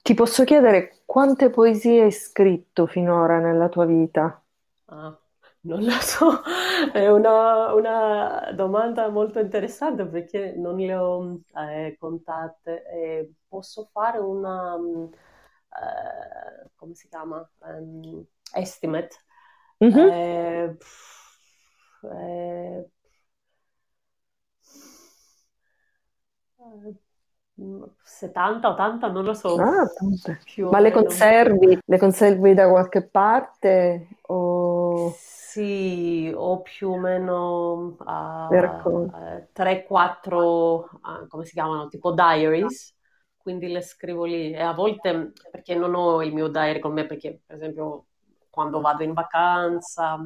[0.02, 4.40] Ti posso chiedere quante poesie hai scritto finora nella tua vita?
[4.86, 5.20] Ah,
[5.62, 6.42] non lo so,
[6.94, 12.86] è una, una domanda molto interessante perché non le ho eh, contate.
[12.86, 17.50] Eh, posso fare una, mm, eh, come si chiama?
[17.62, 18.24] Um,
[18.56, 19.18] estimate.
[19.82, 20.10] Mhm.
[20.10, 22.86] Eh, pff, eh,
[26.60, 26.96] eh,
[28.04, 29.86] 70, 80, non lo so, Ah,
[30.70, 31.80] Ma le conservi?
[31.86, 37.96] Le conservi da qualche parte o Sì, ho più o meno
[38.50, 39.14] racconti?
[39.54, 40.90] 3-4,
[41.30, 42.94] come si chiamano, tipo diaries,
[43.38, 47.06] quindi le scrivo lì e a volte perché non ho il mio diary con me,
[47.06, 48.08] perché per esempio
[48.56, 50.18] quando vado in vacanza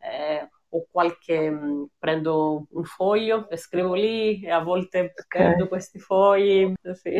[0.00, 5.34] eh, o qualche, mh, prendo un foglio e scrivo lì e a volte Ok.
[5.34, 7.18] perdo questi fogli, sì.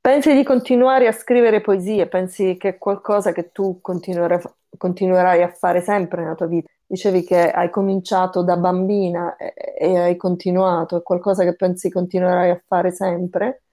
[0.00, 2.08] Pensi di continuare a scrivere poesie?
[2.08, 4.40] Pensi che è qualcosa che tu continuerai,
[4.76, 6.68] continuerai a fare sempre nella tua vita?
[6.86, 12.50] Dicevi che hai cominciato da bambina e, e hai continuato, è qualcosa che pensi continuerai
[12.50, 13.64] a fare sempre?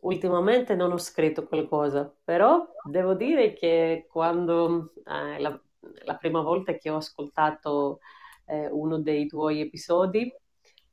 [0.00, 5.60] Ultimamente non ho scritto qualcosa, però devo dire che quando eh, la,
[6.04, 7.98] la prima volta che ho ascoltato
[8.46, 10.32] eh, uno dei tuoi episodi,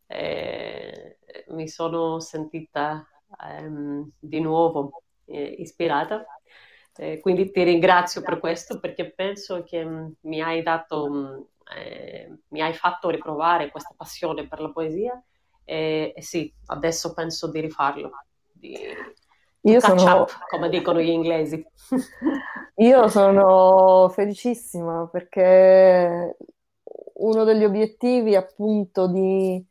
[0.08, 3.08] eh, mi sono sentita
[3.44, 6.26] ehm, di nuovo eh, ispirata.
[6.98, 11.48] Eh, quindi ti ringrazio per questo perché penso che mh, mi hai dato, mh,
[11.78, 15.22] eh, mi hai fatto riprovare questa passione per la poesia
[15.64, 18.10] e, e sì, adesso penso di rifarlo,
[19.60, 21.66] di Io catch sono, up, come dicono gli inglesi.
[22.78, 26.38] io sono felicissima perché
[27.16, 29.64] uno degli obiettivi appunto di,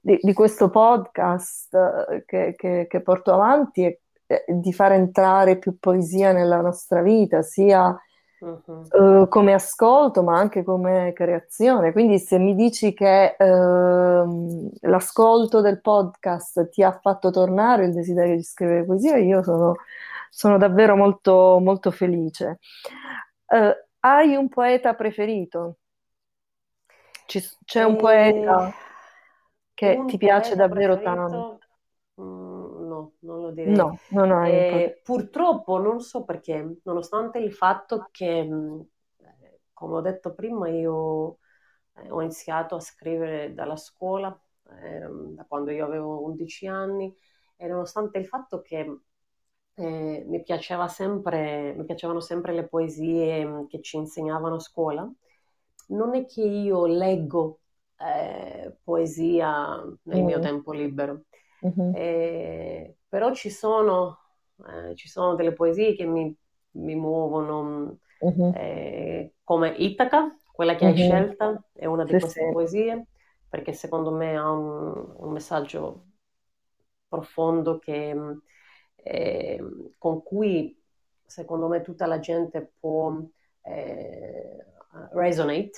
[0.00, 5.58] di- di questo podcast eh, che, che- che porto avanti è, è di far entrare
[5.58, 7.96] più poesia nella nostra vita, sia
[8.40, 8.90] Mhm.
[8.90, 11.92] eh, come ascolto, ma anche come creazione.
[11.92, 18.36] Quindi se mi dici che ehm, l'ascolto del podcast ti ha fatto tornare il desiderio
[18.36, 19.76] di scrivere poesia, io sono,
[20.30, 22.58] sono davvero molto, molto felice.
[23.46, 25.78] Eh, hai un poeta preferito?
[27.26, 28.72] Ci- c'è un E poeta
[29.74, 31.26] che ti un piace poeta davvero tanto?
[31.26, 31.40] preferito?
[31.40, 31.60] No,
[33.28, 33.80] non lo direi.
[33.80, 34.90] No, non hai un poeta.
[34.90, 41.38] E purtroppo non so perché, nonostante il fatto che, eh, come ho detto prima, io
[41.94, 44.38] eh, ho iniziato a scrivere dalla scuola,
[44.70, 47.14] ehm, da quando io avevo 11 anni,
[47.56, 49.00] e nonostante il fatto che
[49.74, 55.10] eh, mi piaceva sempre, mi piacevano sempre le poesie che ci insegnavano a scuola,
[55.88, 57.60] non è che io leggo
[57.98, 61.24] eh, poesia nel mio Mm, tempo libero.
[61.62, 64.18] Mhm, Eh, però ci sono,
[64.90, 66.34] eh, ci sono delle poesie che mi,
[66.72, 70.96] mi muovono, mhm, eh, come Itaca, quella che hai mhm.
[70.96, 72.20] scelta, è una di Sì, sì.
[72.20, 73.06] queste poesie,
[73.48, 76.06] perché secondo me ha un, un messaggio
[77.08, 78.42] profondo che, mh,
[78.96, 79.58] eh,
[79.98, 80.76] con cui
[81.24, 83.16] secondo me tutta la gente può
[83.62, 84.64] eh,
[85.12, 85.70] resonate.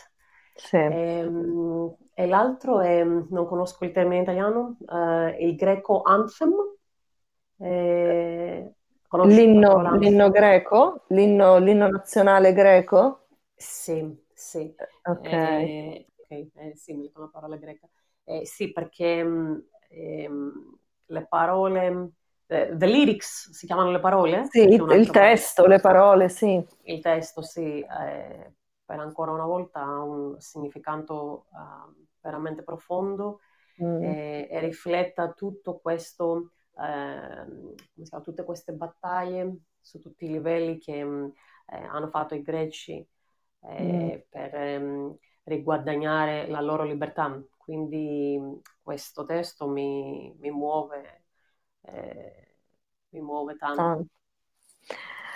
[0.56, 0.78] Sì.
[0.86, 6.52] Ehm, E, l'altro è, non conosco il termine italiano, eh, il greco anthem.
[7.58, 8.74] Eh,
[9.22, 11.04] L'inno l'inno greco?
[11.08, 13.28] L'inno l'inno nazionale greco?
[13.54, 14.74] Sì, sì,
[15.08, 15.32] Ok.
[15.32, 17.88] Eh, ok, è simile con la parola greca.
[18.24, 22.12] Eh, sì, perché mh, ehm, le parole,
[22.46, 26.62] eh, the lyrics si chiamano le parole, Sì, il testo, le parole, sì.
[26.84, 28.52] Il testo, sì, eh,
[28.90, 33.40] per ancora una volta ha un significato eh, veramente profondo
[33.78, 36.50] Mm, eh, e rifletta tutto questo,
[37.94, 41.32] si chiama, tutte queste battaglie su tutti i livelli che mh,
[41.66, 43.06] eh, hanno fatto i greci
[43.78, 47.40] mm, eh, per ehm, riguadagnare la loro libertà.
[47.56, 51.24] Quindi mh, questo testo mi, mi muove,
[51.82, 52.56] eh,
[53.10, 53.94] mi muove tanto.
[53.96, 54.10] tanto.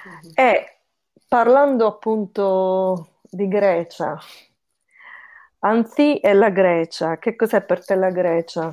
[0.05, 0.37] Mhm.
[0.37, 0.81] E
[1.29, 4.19] parlando appunto di Grecia,
[5.61, 8.73] Anzi e la Grecia, che cos'è per te la Grecia?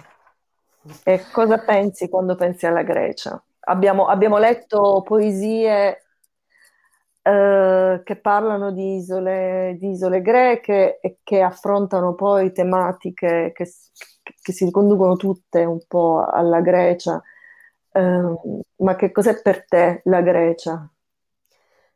[1.04, 3.42] E cosa pensi quando pensi alla Grecia?
[3.62, 6.04] Abbiamo, abbiamo letto poesie
[7.22, 13.66] eh, che parlano di isole, di isole greche e che affrontano poi tematiche che,
[14.42, 17.22] che si riconducono tutte un po' alla Grecia.
[17.94, 18.36] Eh,
[18.78, 20.90] ma che cos'è per te la Grecia?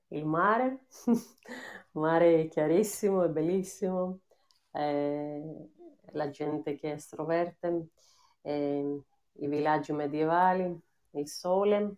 [0.10, 0.80] Il mare,
[2.00, 4.20] mare chiarissimo e bellissimo,
[4.72, 5.70] eh,
[6.12, 7.88] la gente che è estroverte,
[8.42, 9.02] eh,
[9.34, 10.78] i villaggi medievali,
[11.12, 11.96] il sole,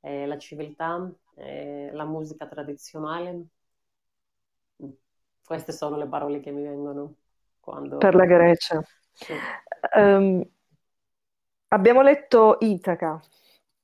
[0.00, 3.46] eh, la civiltà, eh, la musica tradizionale.
[5.44, 7.16] queste sono le parole che mi vengono
[7.60, 7.98] quando...
[7.98, 8.82] Per la Grecia.
[9.12, 9.34] Sì.
[9.94, 10.42] Um,
[11.68, 13.20] abbiamo letto Itaca.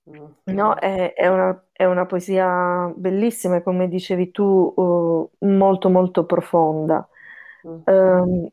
[0.04, 0.74] No?
[0.76, 7.06] È, è, una, è, una, poesia bellissima e come dicevi tu, uh, molto molto profonda.
[7.62, 8.48] Um,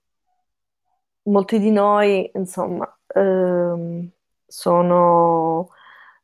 [1.23, 4.09] molti di noi, insomma, um,
[4.45, 5.69] sono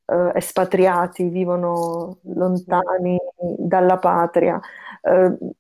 [0.05, 3.17] uh, espatriati, vivono lontani
[3.57, 4.59] dalla patria.
[5.01, 5.53] Uh,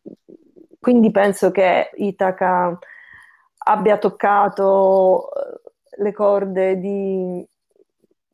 [0.79, 2.77] quindi penso che Itaca
[3.65, 7.47] abbia toccato eh, le corde di,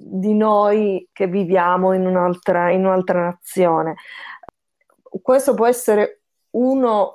[0.02, 3.96] di noi che viviamo in un'altra, in un'altra nazione.
[5.22, 6.22] Questo può essere
[6.52, 7.14] uno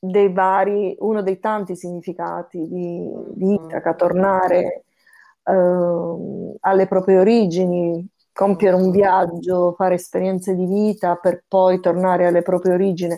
[0.00, 4.84] dei vari, uno dei tanti significati di, di Itaca, tornare
[5.44, 12.42] eh, alle proprie origini, compiere un viaggio, fare esperienze di vita per poi tornare alle
[12.42, 13.16] proprie origini.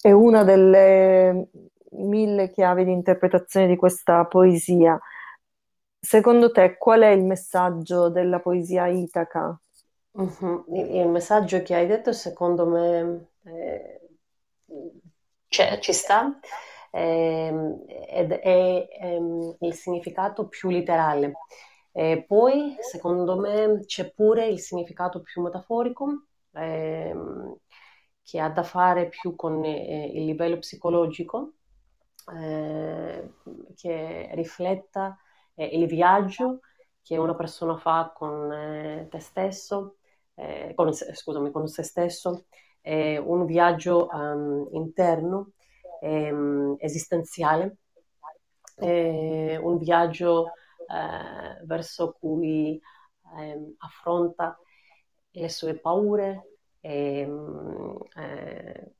[0.00, 1.48] È una delle
[1.90, 4.98] mille chiavi di interpretazione di questa poesia.
[6.04, 9.58] Secondo te, qual è il messaggio della poesia Itaca?
[10.10, 10.64] Uh-huh.
[10.68, 14.00] Il messaggio che hai detto, secondo me, eh,
[15.48, 16.38] ci sta
[16.90, 17.52] eh,
[18.06, 21.32] ed è ehm, il significato più letterale.
[21.90, 27.56] E poi, secondo me, c'è pure il significato più metaforico, ehm,
[28.22, 31.52] che ha da fare più con eh, il livello psicologico,
[32.30, 33.30] eh,
[33.74, 35.16] che rifletta
[35.54, 36.60] eh, il viaggio
[37.02, 39.96] che una persona fa con eh, te stesso,
[40.34, 42.46] eh, con, scusami, con se stesso,
[42.86, 45.52] un viaggio um, interno,
[46.00, 47.78] um, esistenziale,
[48.76, 50.50] un viaggio
[50.86, 52.80] eh, verso cui
[53.36, 54.58] ehm, affronta
[55.30, 57.28] le sue paure, e,
[58.16, 58.92] eh,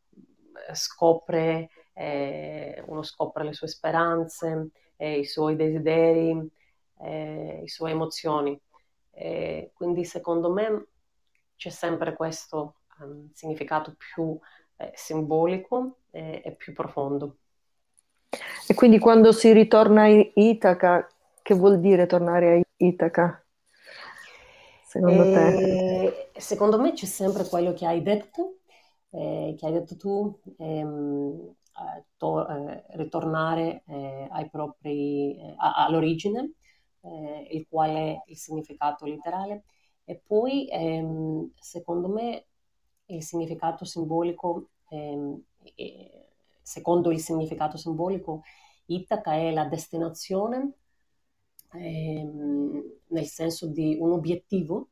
[0.73, 6.51] scopre eh, uno scopre le sue speranze, eh, i suoi desideri,
[7.01, 8.59] eh, le sue emozioni.
[9.75, 10.87] quindi secondo me
[11.57, 14.37] c'è sempre questo um, significato più
[14.77, 17.39] eh, simbolico e più profondo.
[18.67, 21.07] E quindi quando si ritorna a Itaca,
[21.43, 23.45] che vuol dire tornare a Itaca?
[24.83, 26.31] Secondo te?
[26.37, 28.59] Secondo me c'è sempre quello che hai detto,
[29.11, 31.55] eh, che hai detto tu, ehm, eh,
[32.17, 36.53] to- eh, ritornare eh, propri, a- all'origine,
[37.51, 39.65] il quale è il significato letterale,
[40.05, 42.47] e poi ehm, secondo me
[43.07, 45.43] il significato simbolico, ehm,
[46.63, 48.43] secondo il significato simbolico,
[48.87, 50.73] Itaca è la destinazione
[51.73, 54.89] ehm, nel senso di un obiettivo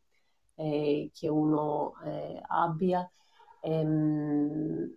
[0.54, 3.08] eh, che uno eh, abbia
[3.60, 4.94] ehm,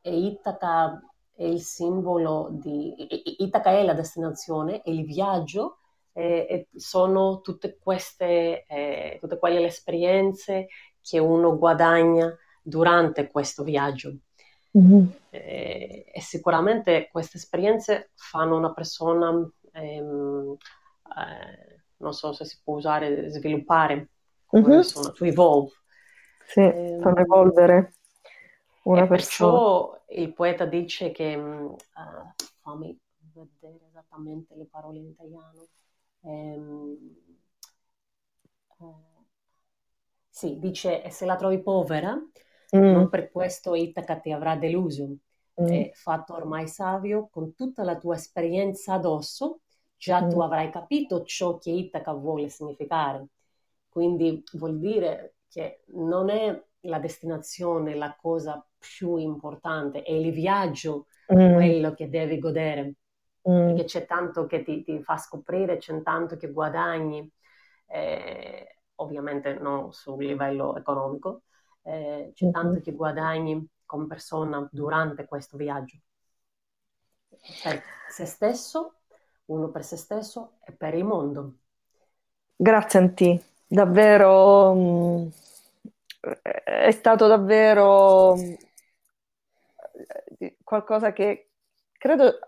[0.00, 1.00] e Itaca
[1.34, 2.94] è il simbolo di...
[3.38, 5.78] Itaca è la destinazione e il viaggio
[6.12, 10.66] eh, sono tutte queste, eh, tutte quelle esperienze
[11.00, 14.16] che uno guadagna durante questo viaggio.
[14.76, 15.06] Mm-hmm.
[15.30, 19.30] Eh, e sicuramente queste esperienze fanno una persona,
[19.72, 20.56] ehm,
[21.16, 24.08] eh, non so se si può usare, sviluppare,
[24.56, 24.80] mm-hmm.
[24.80, 25.70] sono, to evolve.
[26.46, 27.92] Sì, ehm, fanno evolvere
[28.88, 31.76] una e perciò il poeta dice che, uh,
[32.62, 32.98] fammi
[33.32, 35.66] vedere esattamente le parole in italiano,
[36.20, 36.96] um,
[38.78, 38.94] uh,
[40.28, 42.80] sì, dice, e se la trovi povera, mm.
[42.80, 45.16] non per questo Itaca ti avrà deluso,
[45.60, 45.88] mm.
[45.92, 49.60] fatto ormai savio, con tutta la tua esperienza addosso,
[49.96, 50.30] già mm.
[50.30, 53.26] tu avrai capito ciò che Itaca vuole significare.
[53.88, 61.06] Quindi vuol dire che non è la destinazione la cosa più importante, è il viaggio
[61.32, 61.54] mm.
[61.54, 62.94] quello che devi godere,
[63.48, 63.66] mm.
[63.66, 67.30] perché c'è tanto che ti, ti, fa scoprire, c'è tanto che guadagni,
[67.86, 71.42] eh, ovviamente non sul livello economico,
[71.82, 75.98] eh, c'è mm tanto che guadagni come persona durante questo viaggio.
[77.62, 78.94] Per se stesso,
[79.46, 81.54] uno per se stesso e per il mondo.
[82.54, 85.28] Grazie Anti, davvero mm,
[86.64, 88.34] è stato davvero
[90.62, 91.50] qualcosa che
[91.92, 92.38] credo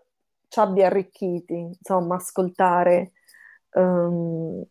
[0.48, 3.12] ci abbia arricchiti, insomma, ascoltare
[3.74, 4.62] um,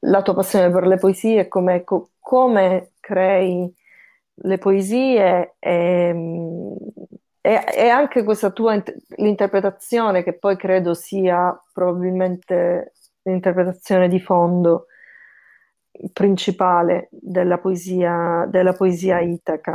[0.00, 3.72] la tua passione per le poesie, come, co- come crei
[4.42, 6.14] le poesie e,
[7.40, 12.92] e, e, anche questa tua int- l'interpretazione che poi credo sia probabilmente
[13.22, 14.86] l'interpretazione di fondo
[16.12, 19.72] principale della poesia, della poesia itaca.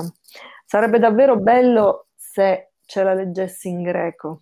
[0.66, 4.42] Sarebbe davvero bello se ce la leggessi in greco.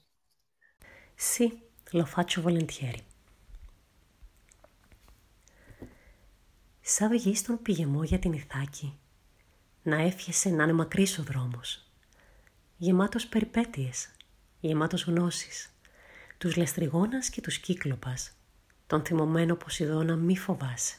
[1.16, 1.62] Sì,
[1.92, 3.04] lo faccio volentieri.
[6.84, 9.00] Σαν βγει στον πηγεμό για την Ιθάκη,
[9.84, 11.92] να έφιεσαι να είναι μακρύς ο δρόμος,
[12.78, 14.12] γεμάτος περιπέτειες,
[14.60, 15.76] γεμάτος γνώσεις,
[16.38, 18.38] τους λεστριγόνας και τους κύκλοπας,
[18.88, 20.96] τον θυμωμένο Ποσειδώνα μη φοβάσαι.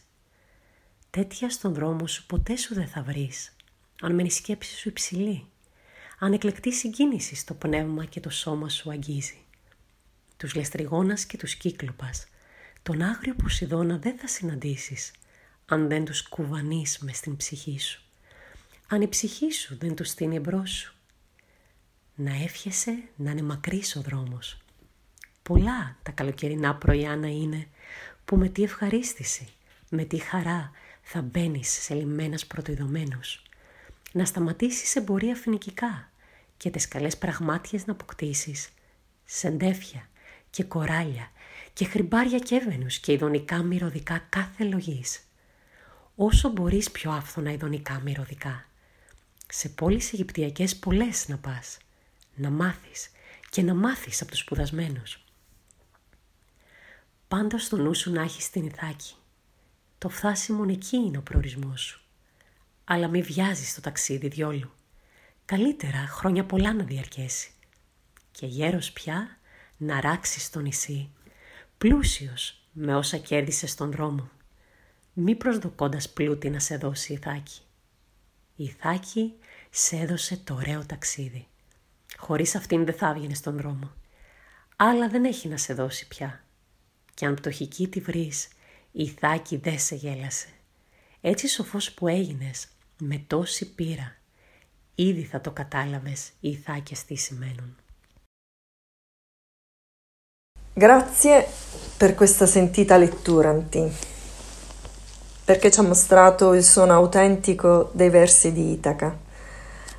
[1.10, 3.56] Τέτοια στον δρόμο σου ποτέ σου δεν θα βρεις,
[4.00, 5.51] αν μένει σκέψη σου υψηλή,
[6.22, 9.44] αν εκλεκτή συγκίνηση στο πνεύμα και το σώμα σου αγγίζει.
[10.36, 12.26] Τους λεστριγόνας και τους κύκλοπας,
[12.82, 15.12] τον άγριο Ποσειδώνα δεν θα συναντήσεις,
[15.66, 18.02] αν δεν τους κουβανείς μες στην ψυχή σου,
[18.88, 20.94] αν η ψυχή σου δεν τους στείνει εμπρός σου.
[22.14, 24.58] Να εύχεσαι να είναι μακρύς ο δρόμος.
[25.42, 27.66] Πολλά τα καλοκαιρινά πρωιά να είναι
[28.24, 29.48] που με τι ευχαρίστηση,
[29.88, 30.70] με τι χαρά
[31.02, 33.42] θα μπαίνεις σε λιμένας πρωτοειδωμένους.
[34.12, 36.11] Να σταματήσεις εμπορία φοινικικά
[36.62, 38.68] και τις καλές πραγμάτιες να αποκτήσεις.
[39.24, 40.08] Σεντέφια
[40.50, 41.30] και κοράλια
[41.72, 45.28] και χρυμπάρια και έβαινους και ειδονικά μυρωδικά κάθε λογής.
[46.16, 48.68] Όσο μπορείς πιο άφθονα ειδονικά μυρωδικά.
[49.48, 51.78] Σε πόλεις Αιγυπτιακές πολλές να πας.
[52.34, 53.10] Να μάθεις
[53.50, 55.24] και να μάθεις από τους σπουδασμένους.
[57.28, 59.14] Πάντα στο νου σου να έχεις την Ιθάκη.
[59.98, 62.00] Το φτάσιμο εκεί είναι ο προορισμός σου.
[62.84, 64.72] Αλλά μη βιάζεις το ταξίδι διόλου.
[65.52, 67.50] Καλύτερα χρόνια πολλά να διαρκέσει.
[68.30, 69.38] Και γέρος πια
[69.76, 71.10] να ράξεις το νησί.
[71.78, 74.30] Πλούσιος με όσα κέρδισε στον δρόμο.
[75.12, 77.60] Μη προσδοκώντας πλούτη να σε δώσει η Ιθάκη.
[78.56, 79.32] Η Ιθάκη
[79.70, 81.46] σε έδωσε το ωραίο ταξίδι.
[82.16, 83.92] Χωρίς αυτήν δεν θα έβγαινε στον δρόμο.
[84.76, 86.44] Άλλα δεν έχει να σε δώσει πια.
[87.14, 88.48] Και αν πτωχική τη βρεις,
[88.92, 90.48] η Ιθάκη δεν σε γέλασε.
[91.20, 94.20] Έτσι σοφός που έγινες, με τόση πείρα,
[94.95, 97.75] ήδη θα το κατάλαβες οι Ιθάκες τι σημαίνουν.
[100.79, 101.47] Grazie
[101.97, 103.91] per questa sentita lettura, Anti,
[105.43, 109.17] perché ci ha mostrato il suono autentico dei versi di Itaca.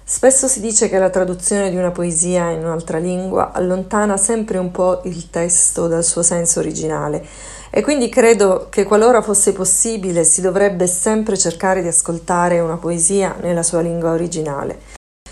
[0.06, 4.70] Spesso si dice che la traduzione di una poesia in un'altra lingua allontana sempre un
[4.70, 7.26] po' il testo dal suo senso originale
[7.70, 13.38] e quindi credo che qualora fosse possibile si dovrebbe sempre cercare di ascoltare una poesia
[13.40, 14.92] nella sua lingua originale.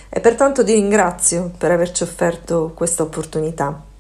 [0.09, 3.90] E pertanto ti ringrazio per averci offerto questa opportunità.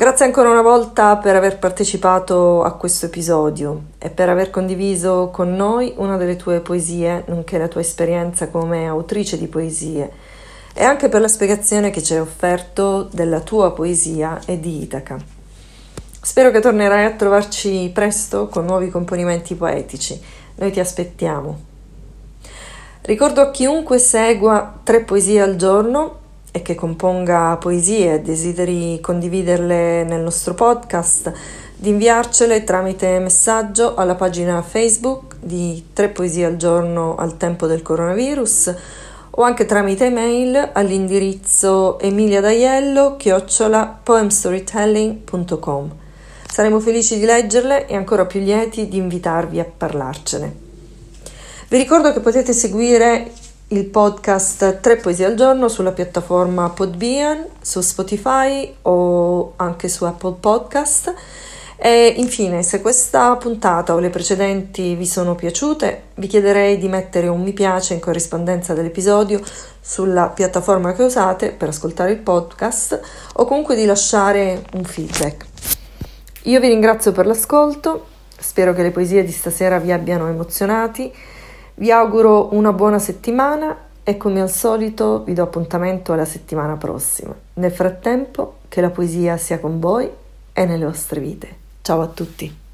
[0.00, 5.54] Grazie ancora una volta per aver partecipato a questo episodio e per aver condiviso con
[5.54, 10.10] noi una delle tue poesie, nonché la tua esperienza come autrice di poesie
[10.72, 15.18] e anche per la spiegazione che ci hai offerto della tua poesia e di Itaca.
[16.22, 20.18] Spero che tornerai a trovarci presto con nuovi componimenti poetici.
[20.54, 21.60] Noi ti aspettiamo.
[23.02, 26.20] Ricordo a chiunque segua tre poesie al giorno
[26.52, 31.32] e che componga poesie e desideri condividerle nel nostro podcast,
[31.76, 37.82] di inviarcele tramite messaggio alla pagina Facebook di Tre Poesie al giorno al tempo del
[37.82, 38.74] coronavirus
[39.30, 45.90] o anche tramite email all'indirizzo emiliadaiello chiocciola poemstorytelling.com.
[46.50, 50.68] Saremo felici di leggerle e ancora più lieti di invitarvi a parlarcene.
[51.68, 53.30] Vi ricordo che potete seguire
[53.72, 60.38] il podcast Tre Poesie al Giorno sulla piattaforma Podbean, su Spotify o anche su Apple
[60.40, 61.14] Podcast.
[61.76, 67.28] E infine, se questa puntata o le precedenti vi sono piaciute, vi chiederei di mettere
[67.28, 69.40] un mi piace in corrispondenza dell'episodio
[69.80, 73.00] sulla piattaforma che usate per ascoltare il podcast
[73.34, 75.46] o comunque di lasciare un feedback.
[76.42, 78.06] Io vi ringrazio per l'ascolto,
[78.36, 81.12] spero che le poesie di stasera vi abbiano emozionati
[81.80, 87.34] vi auguro una buona settimana e come al solito vi do appuntamento alla settimana prossima.
[87.54, 90.08] Nel frattempo che la poesia sia con voi
[90.52, 91.56] e nelle vostre vite.
[91.80, 92.69] Ciao a tutti!